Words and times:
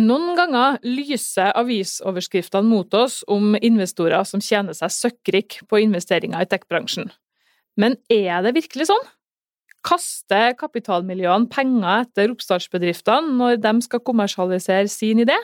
Noen 0.00 0.36
ganger 0.38 0.78
lyser 0.86 1.50
avisoverskriftene 1.58 2.68
mot 2.68 2.94
oss 2.94 3.20
om 3.28 3.56
investorer 3.58 4.22
som 4.28 4.42
tjener 4.44 4.76
seg 4.76 4.92
søkkrik 4.94 5.58
på 5.68 5.80
investeringer 5.82 6.44
i 6.44 6.48
tech-bransjen. 6.48 7.10
Men 7.80 7.96
er 8.12 8.44
det 8.44 8.54
virkelig 8.56 8.88
sånn? 8.90 9.02
Kaster 9.86 10.54
kapitalmiljøene 10.60 11.48
penger 11.52 12.04
etter 12.04 12.32
oppstartsbedriftene 12.34 13.34
når 13.38 13.60
de 13.64 13.74
skal 13.86 14.04
kommersialisere 14.04 14.88
sin 14.92 15.22
idé? 15.24 15.36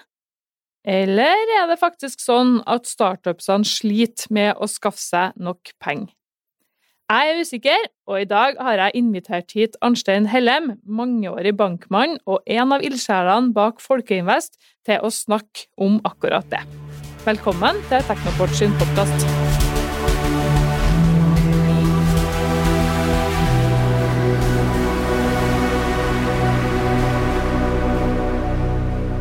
Eller 0.86 1.56
er 1.58 1.66
det 1.66 1.80
faktisk 1.80 2.22
sånn 2.22 2.60
at 2.70 2.86
startupsene 2.86 3.66
sliter 3.66 4.30
med 4.30 4.54
å 4.60 4.68
skaffe 4.70 5.02
seg 5.02 5.34
nok 5.40 5.72
penger? 5.82 6.12
Jeg 7.06 7.28
er 7.30 7.40
usikker, 7.40 7.82
og 8.06 8.20
i 8.20 8.24
dag 8.24 8.56
har 8.60 8.72
jeg 8.72 8.90
invitert 8.94 9.52
hit 9.54 9.76
Arnstein 9.80 10.26
Hellem, 10.26 10.72
mangeårig 10.82 11.52
bankmann 11.56 12.16
og 12.26 12.40
en 12.50 12.74
av 12.74 12.82
ildsjelene 12.82 13.54
bak 13.54 13.78
Folkeinvest, 13.78 14.58
til 14.82 14.98
å 15.06 15.12
snakke 15.14 15.68
om 15.78 16.00
akkurat 16.02 16.50
det. 16.50 16.64
Velkommen 17.22 17.78
til 17.86 18.02
Teknoport 18.10 18.58
sin 18.58 18.74
podkast. 18.82 19.22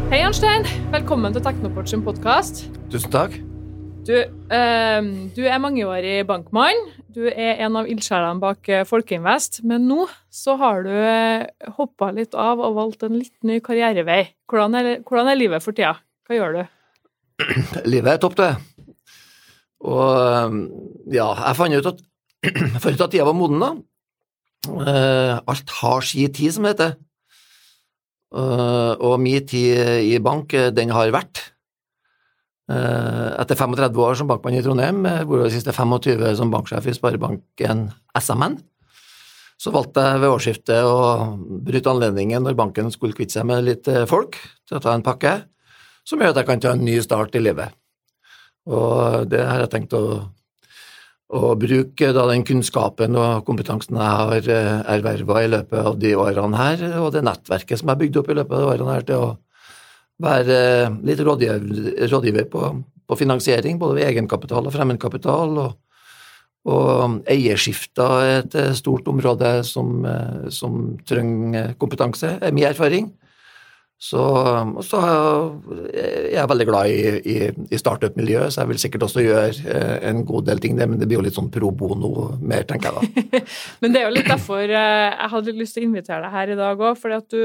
Hei, 0.10 0.26
Arnstein. 0.26 0.66
Velkommen 0.90 1.38
til 1.38 1.46
Teknoport 1.46 1.94
sin 1.94 2.02
podkast. 2.02 2.66
Tusen 2.90 3.13
takk. 3.13 3.44
Du, 4.05 4.14
eh, 4.22 5.05
du, 5.34 5.40
er 5.50 5.58
mangeårig 5.58 6.20
bankmann. 6.30 6.77
Du 7.09 7.23
er 7.26 7.62
en 7.66 7.77
av 7.80 7.88
ildsjelene 7.90 8.38
bak 8.38 8.68
eh, 8.70 8.84
Folkeinvest. 8.86 9.63
Men 9.66 9.88
nå 9.90 10.04
så 10.30 10.54
har 10.62 10.84
du 10.86 10.91
eh, 10.94 11.48
hoppa 11.80 12.12
litt 12.13 12.38
av 12.38 12.62
og 12.62 12.76
valgt 12.77 13.05
en 13.08 13.16
litt 13.18 13.34
ny 13.48 13.58
karrierevei. 13.66 14.20
Hvordan 14.52 14.77
er, 14.77 14.90
hvordan 15.02 15.32
er 15.32 15.40
livet 15.40 15.66
for 15.66 15.73
tida? 15.73 15.96
Hva 16.30 16.38
gjør 16.38 16.54
du? 16.54 16.62
Livet 17.96 18.12
er 18.13 18.21
topp, 18.21 18.38
det. 18.38 18.52
Og 19.90 20.05
eh, 20.21 20.60
ja, 21.18 21.32
jeg 21.41 21.60
fant 21.63 21.80
ut 21.80 21.90
at, 21.96 22.05
fant 22.85 22.93
ut 22.93 23.04
at 23.08 23.15
tida 23.15 23.26
var 23.26 23.37
moden, 23.40 23.65
da. 23.65 23.74
Alt 25.46 25.76
har 25.80 26.05
si 26.05 26.30
tid, 26.30 26.54
som 26.54 26.65
det 26.65 26.76
heter. 26.76 26.96
Og 28.35 29.18
min 29.21 29.46
tid 29.46 30.08
i 30.10 30.18
bank, 30.21 30.54
den 30.77 30.93
har 30.93 31.13
vært. 31.13 31.43
Eh, 32.66 33.27
etter 33.41 33.58
35 33.60 33.99
år 34.02 34.16
som 34.18 34.30
bankmann 34.30 34.55
i 34.58 34.63
Trondheim, 34.66 35.04
hvor 35.30 35.44
de 35.44 35.52
siste 35.54 35.74
25 35.76 36.32
som 36.40 36.54
banksjef 36.54 36.88
i 36.90 36.96
Sparebanken 36.98 37.91
SMN, 38.18 38.58
så 39.62 39.71
valgte 39.71 40.02
jeg 40.04 40.21
ved 40.24 40.34
årsskiftet 40.34 40.88
å 40.90 40.96
bryte 41.66 41.91
anledningen 41.91 42.43
når 42.43 42.58
banken 42.58 42.90
skulle 42.91 43.16
kvitte 43.16 43.38
seg 43.38 43.46
med 43.48 43.68
litt 43.68 43.88
eh, 43.91 44.08
folk, 44.10 44.40
til 44.66 44.80
å 44.80 44.82
ta 44.84 44.96
en 44.96 45.05
pakke 45.05 45.43
som 46.05 46.21
gjør 46.21 46.34
at 46.34 46.41
jeg 46.41 46.49
kan 46.49 46.63
ta 46.63 46.74
en 46.74 46.84
ny 46.86 46.98
start 47.05 47.38
i 47.38 47.43
livet. 47.43 47.74
Og 48.66 49.30
det 49.30 49.46
har 49.46 49.62
jeg 49.62 49.71
tenkt 49.74 49.93
å, 49.93 50.04
å 51.38 51.54
bruke 51.62 52.12
da 52.18 52.26
den 52.32 52.46
kunnskapen 52.46 53.18
og 53.21 53.46
kompetansen 53.46 54.02
jeg 54.02 54.20
har 54.26 54.54
eh, 54.58 54.76
erverva 54.98 55.46
i 55.46 55.54
løpet 55.54 55.90
av 55.93 56.02
de 56.02 56.18
årene 56.18 56.62
her, 56.66 56.86
og 57.04 57.12
det 57.13 57.27
nettverket 57.30 57.77
som 57.77 57.90
jeg 57.90 57.93
har 57.93 58.02
bygd 58.02 58.21
opp 58.21 58.34
i 58.34 58.40
løpet 58.41 58.58
av 58.58 58.66
de 58.66 58.71
årene 58.74 58.98
her, 58.98 59.05
til 59.05 59.21
å 59.21 59.34
være 60.21 60.60
litt 61.05 61.24
rådgiver, 61.24 61.66
rådgiver 62.12 62.46
på, 62.52 62.70
på, 63.08 63.18
finansiering, 63.20 63.80
både 63.80 63.99
ved 63.99 64.09
egenkapital 64.12 64.68
og 64.68 64.75
fremmedkapital. 64.75 65.58
og 65.66 65.81
og 66.66 67.19
eierskifter 67.30 68.24
er 68.25 68.40
et 68.40 68.56
stort 68.74 69.06
område 69.06 69.50
som, 69.62 70.00
som 70.50 70.96
trenger 71.06 71.75
kompetanse, 71.78 72.40
er 72.41 72.56
min 72.58 72.66
erfaring. 72.66 73.12
Så, 73.96 74.22
så 74.84 75.00
er 75.96 76.50
veldig 76.52 76.66
glad 76.68 76.91
i, 76.91 77.03
i, 77.31 77.36
i 77.72 77.78
startup-miljøet, 77.80 78.52
så 78.52 78.62
jeg 78.62 78.72
vil 78.74 78.81
sikkert 78.81 79.06
også 79.08 79.24
gjøre 79.24 79.46
eh, 79.72 80.09
en 80.09 80.25
god 80.28 80.50
del 80.50 80.59
ting 80.59 80.75
der, 80.75 80.90
men 80.91 81.00
det 81.00 81.08
blir 81.08 81.22
jo 81.22 81.24
litt 81.24 81.38
sånn 81.38 81.47
pro 81.53 81.72
bono 81.72 82.34
mer, 82.44 82.66
tenker 82.68 82.92
jeg 82.92 82.97
da. 83.00 83.42
men 83.82 83.96
det 83.96 84.02
er 84.02 84.09
jo 84.09 84.16
litt 84.18 84.28
derfor 84.28 84.66
eh, 84.68 85.06
jeg 85.16 85.32
hadde 85.32 85.56
lyst 85.56 85.78
til 85.78 85.86
å 85.86 85.88
invitere 85.88 86.26
deg 86.26 86.36
her 86.36 86.52
i 86.52 86.59
dag 86.59 86.84
òg, 86.90 87.00
fordi 87.00 87.22
at 87.22 87.38
du 87.38 87.40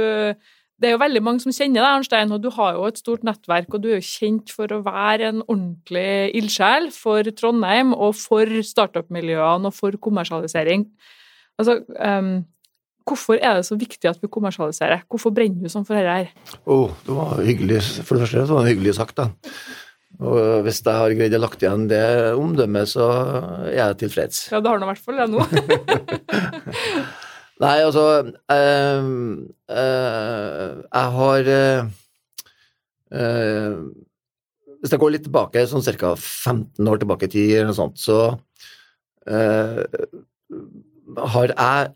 det 0.80 0.88
er 0.88 0.94
jo 0.94 1.00
veldig 1.02 1.20
mange 1.24 1.42
som 1.44 1.52
kjenner 1.52 1.82
deg, 1.82 1.88
Arnstein, 1.91 2.30
og 2.32 2.41
du 2.41 2.48
har 2.56 2.76
jo 2.76 2.86
et 2.88 3.00
stort 3.00 3.24
nettverk, 3.26 3.68
og 3.76 3.82
du 3.82 3.91
er 3.91 3.98
jo 3.98 4.06
kjent 4.06 4.52
for 4.54 4.72
å 4.72 4.80
være 4.86 5.28
en 5.28 5.42
ordentlig 5.44 6.30
ildsjel 6.41 6.88
for 6.94 7.28
Trondheim 7.36 7.92
og 7.92 8.14
for 8.16 8.48
startup-miljøene 8.64 9.69
og 9.69 9.76
for 9.76 9.98
kommersialisering. 10.00 10.86
Altså, 11.60 11.82
um, 12.00 12.32
hvorfor 13.04 13.36
er 13.36 13.60
det 13.60 13.69
så 13.69 13.76
viktig 13.76 14.08
at 14.08 14.24
vi 14.24 14.32
kommersialiserer? 14.32 15.04
Hvorfor 15.10 15.36
brenner 15.36 15.69
du 15.69 15.72
sånn 15.72 15.84
for 15.84 16.00
dette 16.00 16.16
her? 16.22 16.58
Oh, 16.64 16.96
det 17.04 17.16
var 17.19 17.44
hyggelig, 17.44 17.84
for 18.00 18.16
det 18.16 18.24
første 18.24 18.46
det 18.46 18.56
var 18.56 18.69
hyggelig 18.72 18.96
sagt, 18.96 19.20
da. 19.20 19.28
Og 20.20 20.64
hvis 20.66 20.80
jeg 20.82 20.96
har 20.96 21.12
greid 21.16 21.36
å 21.36 21.40
lagt 21.40 21.62
igjen 21.62 21.86
det 21.92 22.04
omdømmet, 22.36 22.88
så 22.90 23.06
er 23.69 23.76
jeg 23.76 24.00
tilfreds. 24.06 24.46
Ja, 24.52 24.64
det 24.64 24.72
har 24.72 24.80
du 24.80 24.88
i 24.88 24.90
hvert 24.90 25.04
fall 25.04 25.20
det 25.20 25.28
nå. 25.32 25.44
Nei, 27.60 27.78
altså 27.84 28.04
øh, 28.53 29.04
øh, 29.71 30.76
Jeg 30.93 31.09
har 31.16 31.50
øh, 33.12 33.76
Hvis 34.81 34.93
jeg 34.93 35.00
går 35.00 35.12
litt 35.12 35.26
tilbake, 35.28 35.66
sånn 35.69 35.84
ca. 35.84 36.15
15 36.16 36.88
år 36.88 37.03
tilbake 37.03 37.28
i 37.28 37.32
tid, 37.34 37.50
eller 37.53 37.69
noe 37.69 37.76
sånt, 37.76 37.99
så 38.00 38.16
har 41.20 41.53
jeg 41.53 41.91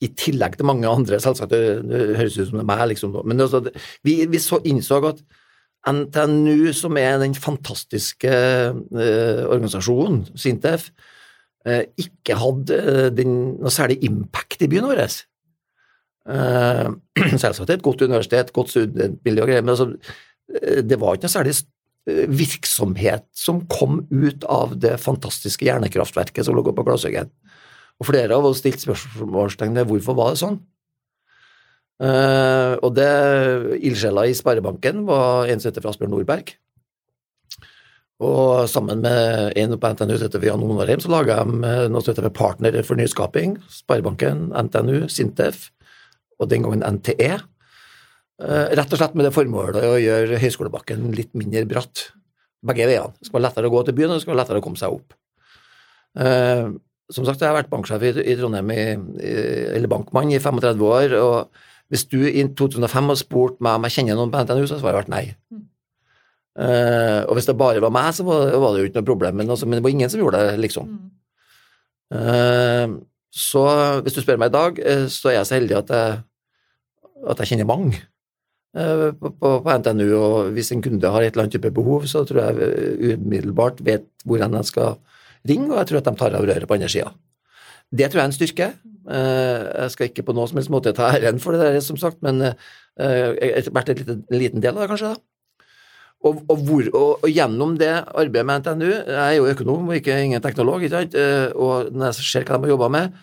i 0.00 0.08
tillegg 0.16 0.56
til 0.56 0.64
mange 0.70 0.88
andre, 0.88 1.18
selvsagt, 1.20 1.52
det, 1.52 1.84
høres 2.16 2.38
ut 2.38 2.48
som 2.48 2.56
det 2.56 2.64
er 2.64 2.70
meg, 2.70 2.86
liksom, 2.94 3.18
men 3.28 3.44
altså, 3.44 3.60
vi, 4.06 4.14
vi 4.32 4.40
så, 4.40 4.56
innså 4.64 5.02
at 5.10 5.20
NTNU, 5.92 6.72
som 6.72 6.96
er 6.96 7.20
den 7.20 7.36
fantastiske 7.36 8.32
organisasjonen, 8.88 10.24
Sintef, 10.40 10.88
Eh, 10.88 11.10
ikke 11.68 12.38
hadde 12.40 12.76
eh, 12.78 13.08
den, 13.12 13.34
noe 13.60 13.72
særlig 13.72 13.98
impact 14.06 14.62
i 14.64 14.68
byen 14.70 14.88
vår. 14.88 15.02
Eh, 16.30 16.86
selvsagt 17.42 17.74
et 17.74 17.84
godt 17.84 18.06
universitet, 18.06 18.54
godt 18.56 18.72
studentmiljø 18.72 19.44
og 19.44 19.52
greier, 19.52 19.66
men 19.66 19.74
altså, 19.74 19.90
det 20.50 20.98
var 20.98 21.14
ikke 21.14 21.28
noe 21.28 21.36
særlig 21.36 21.58
virksomhet 22.10 23.26
som 23.36 23.60
kom 23.70 24.00
ut 24.08 24.46
av 24.50 24.72
det 24.82 24.96
fantastiske 24.98 25.66
hjernekraftverket 25.68 26.46
som 26.46 26.56
lå 26.56 26.64
på 26.64 26.84
Glashaugen. 26.86 27.28
Og 28.00 28.08
flere 28.08 28.34
av 28.34 28.48
oss 28.48 28.62
stilte 28.62 28.82
spørsmålstegn 28.86 29.76
ved 29.76 29.90
hvorfor 29.90 30.16
var 30.18 30.32
det 30.32 30.40
sånn. 30.40 30.56
og 32.00 32.90
det 32.96 33.10
ildsjela 33.84 34.24
i 34.26 34.34
Sparebanken 34.34 35.04
var 35.06 35.52
en 35.52 35.60
som 35.60 35.68
heter 35.68 35.86
Asbjørn 35.92 36.14
Nordberg, 36.16 36.54
og 38.20 38.68
sammen 38.68 39.00
med 39.00 39.54
en 39.56 39.76
på 39.80 39.90
NTNU 39.94 40.16
som 40.18 40.26
heter 40.26 40.44
Jan 40.44 40.64
Onarheim, 40.64 41.00
så 41.00 41.08
laga 41.12 41.38
de 41.40 41.88
noe 41.88 42.02
som 42.04 42.12
heter 42.12 42.32
Partner 42.36 42.76
for 42.84 43.00
nyskaping. 43.00 43.56
Sparebanken, 43.72 44.50
NTNU, 44.52 45.06
Sintef 45.12 45.70
og 46.40 46.50
den 46.52 46.66
gangen 46.66 46.84
NTE. 46.98 47.30
Eh, 48.40 48.66
rett 48.76 48.92
og 48.92 49.00
slett 49.00 49.16
med 49.16 49.26
det 49.28 49.32
formålet 49.36 49.84
å 49.88 49.96
gjøre 50.00 50.40
Høyskolebakken 50.40 51.08
litt 51.16 51.32
mindre 51.36 51.64
bratt. 51.68 52.10
Begge 52.66 52.90
veiene. 52.90 53.16
Det 53.16 53.30
skal 53.30 53.38
være 53.38 53.46
lettere 53.48 53.72
å 53.72 53.74
gå 53.74 53.82
til 53.88 53.96
byen, 53.96 54.12
og 54.12 54.20
det 54.20 54.26
skal 54.26 54.34
være 54.34 54.42
lettere 54.42 54.60
å 54.60 54.66
komme 54.68 54.80
seg 54.80 54.96
opp. 54.96 55.16
Eh, 56.20 56.68
som 57.10 57.26
sagt, 57.26 57.40
jeg 57.40 57.48
har 57.48 57.56
vært 57.56 57.72
banksjef 57.72 58.04
i 58.20 58.36
Trondheim, 58.38 58.70
eller 58.70 59.90
bankmann, 59.90 60.30
i 60.30 60.38
35 60.38 60.84
år. 60.86 61.16
og 61.18 61.66
hvis 61.90 62.04
du 62.06 62.20
i 62.22 62.44
2005 62.46 63.08
hadde 63.10 63.18
spurt 63.18 63.56
meg 63.58 63.74
om 63.74 63.86
jeg 63.88 63.96
kjenner 63.96 64.18
noen 64.18 64.30
på 64.30 64.44
NTNU, 64.44 64.62
så 64.62 64.78
hadde 64.78 64.92
jeg 64.92 64.98
vært 65.00 65.10
nei. 65.10 65.24
Uh, 66.58 67.22
og 67.30 67.36
hvis 67.38 67.46
det 67.46 67.54
bare 67.58 67.82
var 67.82 67.92
meg, 67.94 68.10
så 68.14 68.24
var, 68.26 68.50
var 68.58 68.74
det 68.74 68.82
jo 68.82 68.88
ikke 68.88 68.98
noe 68.98 69.06
problem, 69.06 69.36
men, 69.38 69.52
altså, 69.54 69.68
men, 69.68 69.78
det 69.78 69.86
var 69.86 69.94
ingen 69.94 70.10
som 70.10 70.22
gjorde 70.22 70.40
det, 70.42 70.56
liksom. 70.64 70.88
Mm. 70.90 71.10
Uh, 72.10 72.96
så 73.30 73.62
hvis 74.02 74.16
du 74.16 74.22
spør 74.24 74.40
meg 74.42 74.50
i 74.50 74.56
dag, 74.56 74.80
uh, 74.82 75.04
så 75.12 75.30
er 75.30 75.38
jeg 75.38 75.46
så 75.46 75.56
heldig 75.60 75.78
at 75.78 75.92
jeg, 75.94 76.16
at 77.30 77.42
jeg 77.42 77.52
kjenner 77.52 77.68
mange 77.70 78.00
på, 78.70 79.30
på, 79.34 79.48
på, 79.64 79.72
NTNU, 79.82 80.08
og 80.14 80.50
hvis 80.54 80.68
en 80.70 80.82
kunde 80.82 81.10
har 81.10 81.24
et 81.26 81.32
eller 81.34 81.48
annet 81.48 81.56
type 81.56 81.72
behov, 81.74 82.04
så 82.06 82.20
tror 82.22 82.38
jeg 82.44 83.16
umiddelbart 83.16 83.80
vet 83.82 84.04
hvor 84.22 84.38
jeg 84.38 84.68
skal 84.68 84.92
ringe, 85.50 85.72
og 85.72 85.80
jeg 85.80 85.88
tror 85.90 85.98
at 85.98 86.06
de 86.06 86.12
tar 86.20 86.36
av 86.38 86.46
røret 86.46 86.68
på 86.70 86.76
andre 86.76 86.90
sida. 86.92 87.10
Det 87.90 88.06
tror 88.06 88.20
jeg 88.20 88.22
er 88.22 88.30
en 88.30 88.36
styrke. 88.36 88.68
Jeg 89.10 89.90
skal 89.90 90.06
ikke 90.06 90.22
på 90.28 90.36
noen 90.38 90.52
som 90.52 90.60
helst 90.60 90.70
måte 90.70 90.94
ta 90.94 91.10
æren 91.16 91.42
for 91.42 91.58
det 91.58 91.64
der, 91.66 91.80
som 91.82 91.98
sagt, 91.98 92.22
men 92.22 92.44
jeg 92.46 93.50
har 93.50 93.74
vært 93.74 93.90
en 93.90 94.22
liten 94.30 94.62
del 94.62 94.78
av 94.78 94.84
det, 94.84 94.90
kanskje. 94.92 95.10
da. 95.16 95.29
Og, 96.20 96.42
og, 96.52 96.56
hvor, 96.68 96.84
og, 96.92 97.10
og, 97.24 97.28
gjennom 97.32 97.78
det 97.80 97.88
arbeidet 97.88 98.44
med 98.44 98.60
NTNU 98.60 98.90
Jeg 98.90 99.20
er 99.24 99.36
jo 99.38 99.48
økonom 99.48 99.88
og 99.88 99.96
ikke 99.96 100.18
ingen 100.20 100.42
teknolog, 100.44 100.82
ikke 100.84 100.98
sant? 100.98 101.16
Eh, 101.16 101.48
og 101.56 101.88
når 101.94 102.10
jeg 102.10 102.26
ser 102.28 102.44
hva 102.44 102.58
de 102.58 102.68
har 102.68 102.74
jobba 102.74 102.88
med, 102.92 103.14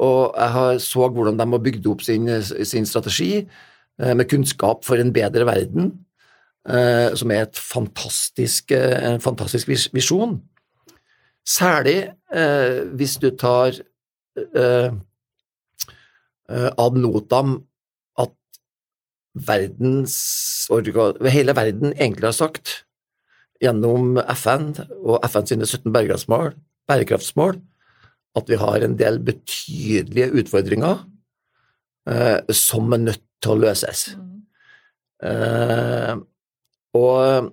og 0.00 0.32
jeg 0.32 0.54
har 0.54 0.78
så 0.84 1.08
hvordan 1.12 1.36
de 1.36 1.46
har 1.52 1.64
bygd 1.66 1.88
opp 1.92 2.04
sin, 2.04 2.30
sin 2.40 2.88
strategi 2.88 3.30
eh, 3.44 4.14
med 4.16 4.28
kunnskap 4.30 4.84
for 4.88 4.96
en 5.00 5.12
bedre 5.12 5.44
verden, 5.48 5.92
eh, 6.68 7.12
som 7.12 7.34
er 7.36 7.52
fantastisk, 7.52 8.72
en 8.72 9.20
fantastisk 9.20 9.68
visjon. 9.92 10.40
Særlig 11.46 12.08
hvis 12.98 13.20
du 13.22 13.28
tar 13.38 13.76
ad 16.48 16.96
notam 16.98 17.60
verdens 19.36 20.16
hele 21.32 21.54
verden 21.56 21.92
egentlig 21.92 22.30
har 22.30 22.36
sagt 22.36 22.72
gjennom 23.62 24.16
FN 24.36 24.70
og 25.02 25.24
FN 25.28 25.48
sine 25.48 25.68
17 25.68 25.92
bærekraftsmål, 25.92 27.60
at 28.36 28.50
vi 28.50 28.58
har 28.60 28.84
en 28.84 28.96
del 28.98 29.20
betydelige 29.24 30.32
utfordringer 30.42 31.04
eh, 32.08 32.40
som 32.52 32.92
er 32.92 33.04
nødt 33.06 33.24
til 33.42 33.54
å 33.54 33.60
løses. 33.64 34.08
Mm. 34.16 34.34
Eh, 35.30 36.12
og, 36.96 37.48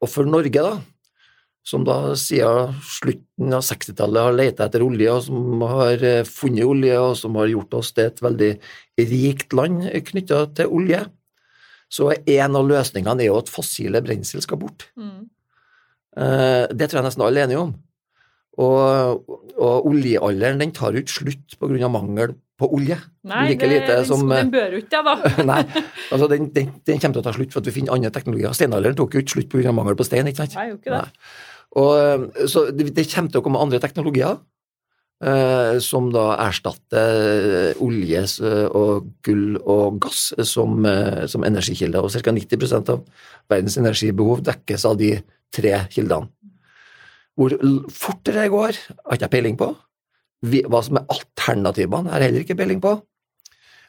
og, 0.00 0.08
for 0.08 0.28
Norge, 0.28 0.64
da, 0.64 0.74
som 1.66 1.84
da 1.84 2.14
siden 2.18 2.74
slutten 2.86 3.54
av 3.54 3.64
60-tallet 3.66 4.26
har 4.26 4.36
leita 4.36 4.66
etter 4.66 4.84
olje, 4.84 5.12
og 5.12 5.24
som 5.26 5.64
har 5.70 6.04
eh, 6.06 6.26
funnet 6.28 6.66
olje, 6.66 6.96
og 6.98 7.16
som 7.20 7.36
har 7.40 7.50
gjort 7.52 7.76
oss 7.80 7.92
til 7.96 8.08
et 8.08 8.22
veldig 8.24 8.52
rikt 9.10 9.56
land 9.56 9.84
knytta 10.08 10.44
til 10.56 10.72
olje, 10.80 11.04
så 11.90 12.12
en 12.14 12.56
av 12.56 12.66
løsningene 12.70 13.24
er 13.24 13.30
jo 13.32 13.38
at 13.40 13.50
fossile 13.50 14.02
brensel 14.04 14.42
skal 14.44 14.60
bort. 14.60 14.88
Mm. 14.98 15.28
Eh, 16.16 16.64
det 16.70 16.88
tror 16.88 17.00
jeg 17.00 17.08
nesten 17.10 17.24
alle 17.26 17.42
er 17.42 17.48
enige 17.48 17.64
om. 17.66 17.74
Og, 18.60 19.26
og 19.56 19.88
oljealderen 19.88 20.60
den 20.60 20.72
tar 20.76 20.94
jo 20.94 21.02
ikke 21.02 21.18
slutt 21.20 21.58
pga. 21.60 21.88
mangel 21.88 22.34
på 22.60 22.68
olje. 22.76 22.98
Nei, 23.24 23.44
like 23.52 23.64
det, 23.64 23.78
lite 23.78 24.00
som, 24.08 24.26
den 24.28 24.50
bør 24.52 24.74
jo 24.76 24.80
ikke 24.82 25.00
det, 25.00 25.00
da. 25.06 25.44
nei, 25.52 25.62
altså 26.12 26.28
den, 26.28 26.50
den, 26.56 26.74
den, 26.84 27.00
kommer 27.00 27.16
til 27.16 27.22
å 27.22 27.28
ta 27.28 27.36
slutt 27.36 27.54
for 27.54 27.62
at 27.62 27.70
vi 27.70 27.76
finner 27.78 27.96
andre 27.96 28.12
teknologier. 28.14 28.52
Steinalderen 28.56 28.98
tok 28.98 29.16
jo 29.16 29.24
ikke 29.24 29.36
slutt 29.38 29.54
pga. 29.54 29.72
mangel 29.76 29.96
på 29.98 30.06
stein. 30.08 30.28
ikke 30.28 30.44
sant? 30.44 30.58
Nei, 30.58 30.68
jo 30.72 30.76
ikke 30.80 30.92
det. 30.92 31.06
Nei. 31.06 31.48
Og, 31.78 32.30
så 32.50 32.66
det, 32.74 32.90
det, 32.96 33.06
kommer 33.12 33.30
til 33.30 33.40
å 33.40 33.44
komme 33.46 33.60
andre 33.62 33.78
teknologier 33.82 34.40
eh, 35.22 35.76
som 35.84 36.08
da 36.10 36.32
erstatter 36.48 37.78
olje 37.84 38.24
og 38.74 39.12
gull 39.26 39.60
og 39.60 40.00
gass 40.02 40.32
som, 40.48 40.80
eh, 40.88 41.26
som 41.30 41.46
energikilder. 41.46 42.02
Og 42.02 42.10
ca. 42.10 42.34
90% 42.34 42.90
av 42.96 43.04
verdens 43.50 43.78
energibehov 43.78 44.42
dekkes 44.48 44.88
av 44.90 44.98
de 44.98 45.14
tre 45.54 45.76
kildene. 45.94 46.30
Hvor 47.38 47.54
fort 47.94 48.26
det 48.26 48.50
går, 48.52 48.76
har 49.06 49.16
ikke 49.16 49.28
jeg 49.28 49.32
peiling 49.32 49.56
på. 49.60 49.70
Hva 50.50 50.82
som 50.84 50.98
er 50.98 51.06
alternativene, 51.12 52.10
har 52.10 52.20
jeg 52.20 52.30
heller 52.30 52.44
ikke 52.44 52.58
peiling 52.58 52.82
på. 52.82 52.96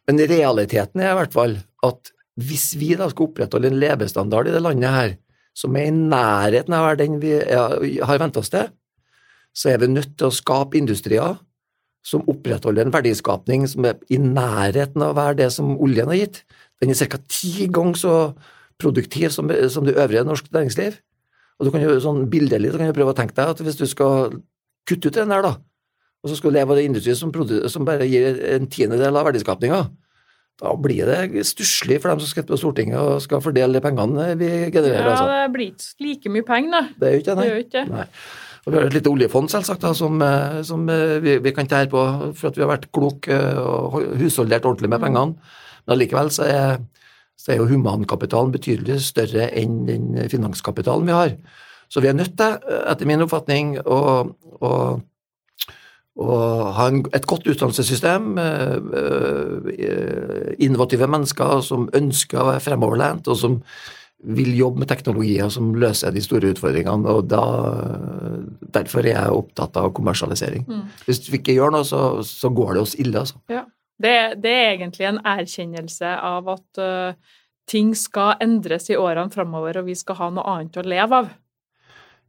Men 0.07 0.21
realiteten 0.29 1.01
er 1.01 1.13
i 1.13 1.17
hvert 1.19 1.35
fall 1.35 1.57
at 1.85 2.11
hvis 2.41 2.71
vi 2.79 2.93
da 2.97 3.09
skal 3.11 3.27
opprettholde 3.27 3.69
en 3.71 3.79
levestandard 3.81 4.47
i 4.47 4.53
det 4.53 4.61
landet 4.63 4.95
her, 4.95 5.13
som 5.57 5.75
er 5.75 5.89
i 5.89 5.95
nærheten 5.95 6.75
av 6.75 6.89
den 6.99 7.19
vi 7.21 7.37
har 7.99 8.21
vent 8.21 8.39
oss 8.39 8.51
til, 8.53 8.69
så 9.53 9.73
er 9.73 9.81
vi 9.81 9.91
nødt 9.91 10.15
til 10.17 10.29
å 10.29 10.35
skape 10.35 10.79
industrier 10.79 11.39
som 12.07 12.23
opprettholder 12.31 12.87
en 12.87 12.93
verdiskapning 12.93 13.67
som 13.69 13.85
er 13.85 13.99
i 14.09 14.17
nærheten 14.21 15.03
av 15.03 15.11
å 15.11 15.19
være 15.19 15.41
det 15.43 15.51
som 15.53 15.75
oljen 15.77 16.09
har 16.09 16.17
gitt. 16.17 16.41
Den 16.81 16.93
er 16.93 17.09
ca. 17.11 17.19
ti 17.29 17.67
ganger 17.69 17.99
så 17.99 18.15
produktiv 18.81 19.29
som, 19.29 19.51
som 19.69 19.85
det 19.85 19.99
øvrige 19.99 20.25
norske 20.25 20.49
næringsliv. 20.53 20.97
Og 21.59 21.67
du 21.67 21.73
kan 21.73 21.83
jo 21.83 21.99
sånn 22.01 22.23
Bildelig 22.31 22.71
kan 22.73 22.89
du 22.89 22.95
prøve 22.97 23.13
å 23.13 23.17
tenke 23.17 23.37
deg 23.37 23.51
at 23.53 23.61
hvis 23.61 23.77
du 23.77 23.85
skal 23.85 24.39
kutte 24.89 25.11
ut 25.11 25.19
den 25.19 25.29
der, 25.29 25.45
da, 25.45 25.51
og 26.21 26.29
så 26.29 26.37
skal 26.37 26.49
du 26.49 26.57
leve 26.57 26.73
av 26.73 26.79
en 26.81 26.89
industri 26.89 27.13
som, 27.17 27.33
som, 27.69 27.85
bare 27.85 28.07
gir 28.09 28.39
en 28.55 28.65
tiendedel 28.69 29.17
av 29.17 29.27
verdiskapninga, 29.29 29.83
da 30.61 30.75
blir 30.77 31.09
det 31.09 31.45
stusslig 31.49 31.97
for 32.01 32.11
dem 32.11 32.21
som 32.21 32.29
skal 32.29 32.45
på 32.45 32.59
Stortinget 32.59 32.99
og 33.01 33.21
skal 33.23 33.41
fordele 33.41 33.79
de 33.79 33.81
pengene 33.81 34.27
vi 34.37 34.49
genererer. 34.69 35.07
Ja, 35.07 35.15
altså. 35.15 35.27
det 35.33 35.53
blir 35.55 35.71
ikke 35.71 36.05
like 36.05 36.33
mye 36.35 36.45
penger, 36.45 36.71
da. 36.75 36.81
Det 37.01 37.07
er 37.07 37.15
jo 37.15 37.21
ikke 37.23 37.35
det, 37.35 37.41
nei. 37.41 37.61
Ikke. 37.65 37.85
nei. 37.89 38.07
Og 38.61 38.69
vi 38.69 38.77
har 38.77 38.85
et 38.85 38.93
lite 38.93 39.09
oljefond 39.09 39.49
selvsagt 39.49 39.81
da, 39.81 39.93
som, 39.97 40.21
eh, 40.21 40.59
som 40.67 40.85
eh, 40.93 41.17
vi, 41.23 41.39
vi, 41.41 41.53
kan 41.55 41.69
tære 41.69 41.89
på 41.89 42.03
for 42.37 42.51
at 42.51 42.57
vi 42.59 42.61
har 42.61 42.69
vært 42.69 42.91
kloke 42.93 43.33
eh, 43.33 43.57
og 43.57 44.03
husholdert 44.21 44.67
ordentlig 44.69 44.91
med 44.91 45.01
mm. 45.01 45.05
pengene. 45.07 45.55
Men 45.81 45.95
allikevel 45.95 46.29
så 46.35 46.45
er, 46.45 46.83
så 47.41 47.55
er 47.55 47.61
jo 47.63 47.69
humankapitalen 47.71 48.53
betydelig 48.53 48.99
større 49.07 49.49
enn 49.57 49.81
den 49.89 50.29
finanskapitalen 50.29 51.09
vi 51.09 51.17
har. 51.17 51.33
Så 51.91 52.05
vi 52.05 52.11
er 52.11 52.15
nødt 52.15 52.37
til, 52.37 52.59
etter 52.85 53.09
min 53.09 53.25
oppfatning, 53.25 53.79
å, 53.81 53.97
å 54.61 54.71
og 56.19 56.73
ha 56.75 56.87
en, 56.91 57.05
et 57.15 57.25
godt 57.27 57.47
utdannelsessystem, 57.47 58.37
eh, 58.41 58.77
innovative 60.59 61.07
mennesker 61.07 61.61
som 61.63 61.89
ønsker 61.95 62.41
å 62.41 62.49
være 62.49 62.63
fremoverlent, 62.65 63.27
og 63.31 63.37
som 63.39 63.61
vil 64.21 64.51
jobbe 64.53 64.83
med 64.83 64.89
teknologier 64.91 65.49
som 65.49 65.71
løser 65.81 66.11
de 66.13 66.21
store 66.21 66.51
utfordringene. 66.53 67.09
og 67.09 67.29
da, 67.31 67.43
Derfor 68.75 68.99
er 69.05 69.15
jeg 69.15 69.37
opptatt 69.37 69.77
av 69.81 69.93
kommersialisering. 69.97 70.65
Mm. 70.67 70.83
Hvis 71.07 71.23
vi 71.31 71.39
ikke 71.39 71.55
gjør 71.57 71.71
noe, 71.73 71.87
så, 71.87 72.21
så 72.27 72.51
går 72.53 72.75
det 72.75 72.81
oss 72.83 72.95
ille. 73.01 73.17
altså. 73.17 73.41
Ja. 73.49 73.65
Det, 74.01 74.41
det, 74.41 74.51
er 74.51 74.71
egentlig 74.75 75.05
en 75.09 75.21
erkjennelse 75.25 76.09
av 76.25 76.47
at 76.49 76.79
uh, 76.81 77.13
ting 77.69 77.93
skal 77.97 78.35
endres 78.41 78.89
i 78.89 78.97
årene 78.97 79.29
framover, 79.33 79.77
og 79.81 79.89
vi 79.89 79.95
skal 79.97 80.17
ha 80.17 80.29
noe 80.33 80.45
annet 80.55 80.77
å 80.77 80.85
leve 80.85 81.19
av 81.21 81.29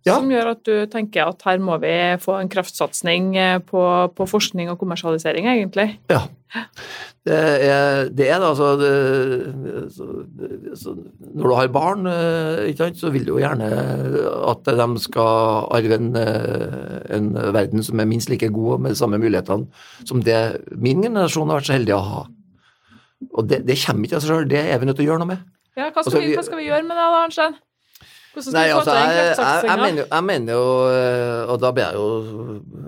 ja. 0.07 0.17
som 0.17 0.31
gjør 0.31 0.53
at 0.55 0.63
du 0.67 0.75
tenker 0.91 1.31
at 1.31 1.45
her 1.47 1.63
må 1.63 1.79
vi 1.83 1.95
få 2.23 2.39
en 2.41 2.51
kraftsatsing 2.53 3.33
eh, 3.39 3.57
på, 3.65 3.83
på 4.17 4.29
forskning 4.29 4.73
og 4.73 4.79
kommersialisering, 4.81 5.49
egentlig? 5.53 5.89
Ja. 6.13 6.27
Det 7.23 7.37
er 7.39 8.09
det, 8.13 8.27
er, 8.29 8.43
altså 8.43 8.73
det, 8.77 8.89
så, 9.95 10.05
så, 10.77 10.93
Når 11.33 11.47
du 11.47 11.55
har 11.55 11.71
barn, 11.73 12.09
sant, 12.77 12.99
så 12.99 13.13
vil 13.15 13.25
du 13.25 13.37
jo 13.37 13.39
gjerne 13.41 13.71
at 14.51 14.67
de 14.67 14.89
skal 15.01 15.71
arve 15.73 15.97
en, 15.97 16.11
eh, 16.19 16.99
en, 17.17 17.31
verden 17.55 17.87
som 17.87 18.03
er 18.03 18.11
minst 18.11 18.29
like 18.29 18.51
god 18.53 18.75
og 18.75 18.85
med 18.85 18.93
de 18.93 19.01
samme 19.01 19.23
mulighetene 19.23 19.71
som 20.05 20.21
det 20.27 20.43
min 20.75 21.07
generasjon 21.07 21.49
har 21.49 21.63
vært 21.63 21.71
så 21.71 21.79
heldig 21.79 21.97
å 21.97 22.05
ha. 22.11 22.23
Og 23.39 23.49
det, 23.49 23.63
det 23.69 23.79
kommer 23.87 24.09
ikke 24.09 24.19
av 24.19 24.25
seg 24.25 24.35
sjøl, 24.35 24.49
det 24.51 24.65
er 24.67 24.83
vi 24.83 24.91
nødt 24.91 24.99
til 24.99 25.07
å 25.07 25.13
gjøre 25.13 25.23
noe 25.23 25.35
med. 25.37 25.51
Ja, 25.79 25.89
hva 25.89 26.03
skal, 26.03 26.11
altså, 26.11 26.21
vi, 26.21 26.35
hva 26.37 26.45
skal 26.45 26.61
vi 26.61 26.67
gjøre 26.67 26.85
med 26.85 26.99
det 26.99 27.05
da, 27.07 27.21
Arnstein? 27.23 27.55
Nei, 28.33 28.69
altså, 28.73 28.95
jeg, 28.97 29.17
jeg, 29.37 29.65
jeg, 29.69 29.77
mener, 29.77 30.07
jeg, 30.07 30.25
mener, 30.25 30.55
jo 30.57 30.69
eh, 30.89 31.51
Og 31.53 31.59
da 31.61 31.69
blir 31.77 31.85
jeg 31.85 31.99
jo 31.99 32.07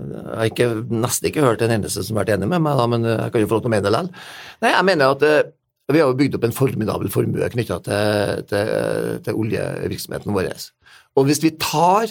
Jeg 0.09 0.39
har 0.39 0.49
ikke, 0.49 0.69
nesten 0.89 1.29
ikke 1.29 1.45
hørt 1.45 1.65
en 1.67 1.75
eneste 1.75 2.05
som 2.07 2.17
har 2.17 2.25
vært 2.25 2.39
enig 2.39 2.49
med 2.49 2.63
meg, 2.65 2.79
da, 2.81 2.87
men 2.89 3.05
jeg 3.11 3.35
kan 3.35 3.45
jo 3.45 3.51
få 3.51 3.59
lov 3.59 3.67
til 3.67 3.69
å 3.69 3.75
mene 3.75 3.85
det 3.85 3.93
likevel. 3.93 4.25
Nei, 4.65 4.73
jeg 4.73 4.87
mener 4.89 5.13
at 5.13 5.27
eh, 5.29 5.43
vi 5.93 6.01
har 6.01 6.09
jo 6.09 6.17
bygd 6.17 6.39
opp 6.39 6.47
en 6.49 6.57
formidabel 6.57 7.13
formue 7.13 7.49
knytta 7.53 7.77
til, 7.85 8.45
til, 8.49 8.71
til, 9.27 9.41
oljevirksomheten 9.43 10.33
vår. 10.33 10.49
Og 11.21 11.29
hvis 11.29 11.43
vi 11.45 11.53
tar 11.61 12.09